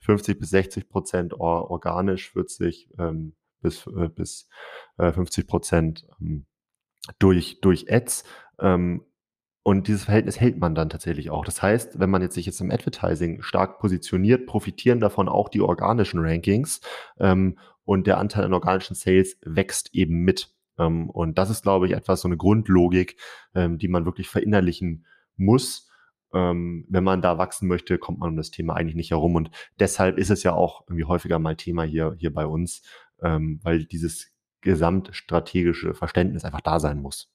[0.00, 4.48] 50 bis 60 Prozent organisch, 40 ähm, bis, äh, bis
[4.98, 6.46] äh, 50 Prozent ähm,
[7.18, 8.24] durch, durch Ads.
[8.60, 9.04] Ähm,
[9.64, 11.44] und dieses Verhältnis hält man dann tatsächlich auch.
[11.44, 15.60] Das heißt, wenn man jetzt sich jetzt im Advertising stark positioniert, profitieren davon auch die
[15.60, 16.80] organischen Rankings
[17.20, 20.52] ähm, und der Anteil an organischen Sales wächst eben mit.
[20.78, 23.16] Ähm, und das ist, glaube ich, etwas so eine Grundlogik,
[23.54, 25.88] ähm, die man wirklich verinnerlichen muss.
[26.34, 29.36] Ähm, wenn man da wachsen möchte, kommt man um das Thema eigentlich nicht herum.
[29.36, 32.82] Und deshalb ist es ja auch irgendwie häufiger mal Thema hier, hier bei uns,
[33.22, 34.31] ähm, weil dieses
[34.62, 37.28] gesamtstrategische Verständnis einfach da sein muss.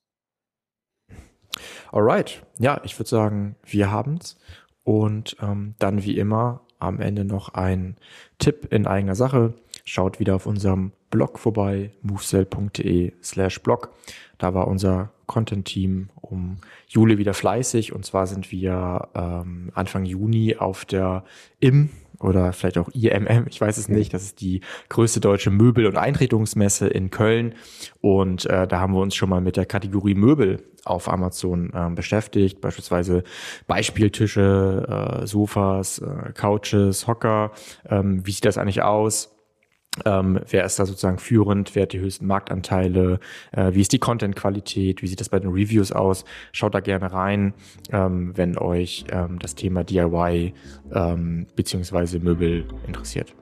[1.92, 4.38] Alright, ja, ich würde sagen, wir haben's.
[4.84, 7.98] Und ähm, dann wie immer am Ende noch ein
[8.40, 9.54] Tipp in eigener Sache.
[9.84, 13.94] Schaut wieder auf unserem Blog vorbei, movesell.de slash blog.
[14.38, 16.58] Da war unser Content-Team um
[16.88, 17.94] Juli wieder fleißig.
[17.94, 21.24] Und zwar sind wir ähm, Anfang Juni auf der
[21.60, 21.90] IM
[22.20, 24.14] oder vielleicht auch IMM, ich weiß es nicht.
[24.14, 27.56] Das ist die größte deutsche Möbel- und Eintretungsmesse in Köln.
[28.02, 31.96] Und äh, da haben wir uns schon mal mit der Kategorie Möbel auf Amazon ähm,
[31.96, 33.24] beschäftigt, beispielsweise
[33.68, 37.52] Beispieltische, äh, Sofas, äh, Couches, Hocker.
[37.88, 39.37] Ähm, wie sieht das eigentlich aus?
[40.06, 41.76] Ähm, wer ist da sozusagen führend?
[41.76, 43.20] Wer hat die höchsten Marktanteile?
[43.52, 45.02] Äh, wie ist die Content-Qualität?
[45.02, 46.26] Wie sieht das bei den Reviews aus?
[46.52, 47.54] Schaut da gerne rein,
[47.92, 50.54] ähm, wenn euch ähm, das Thema DIY
[50.94, 53.34] ähm, beziehungsweise Möbel interessiert.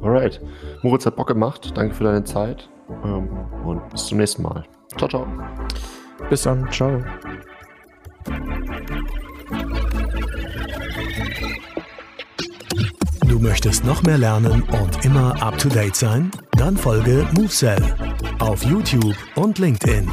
[0.00, 0.40] Alright.
[0.82, 1.72] Moritz hat Bock gemacht.
[1.74, 2.68] Danke für deine Zeit
[3.04, 3.28] ähm,
[3.64, 4.64] und bis zum nächsten Mal.
[4.96, 5.26] Ciao, ciao.
[6.28, 6.68] Bis dann.
[6.70, 7.02] Ciao.
[13.32, 16.30] Du möchtest noch mehr lernen und immer up to date sein?
[16.58, 17.82] Dann folge MoveSell
[18.40, 20.06] auf YouTube und LinkedIn.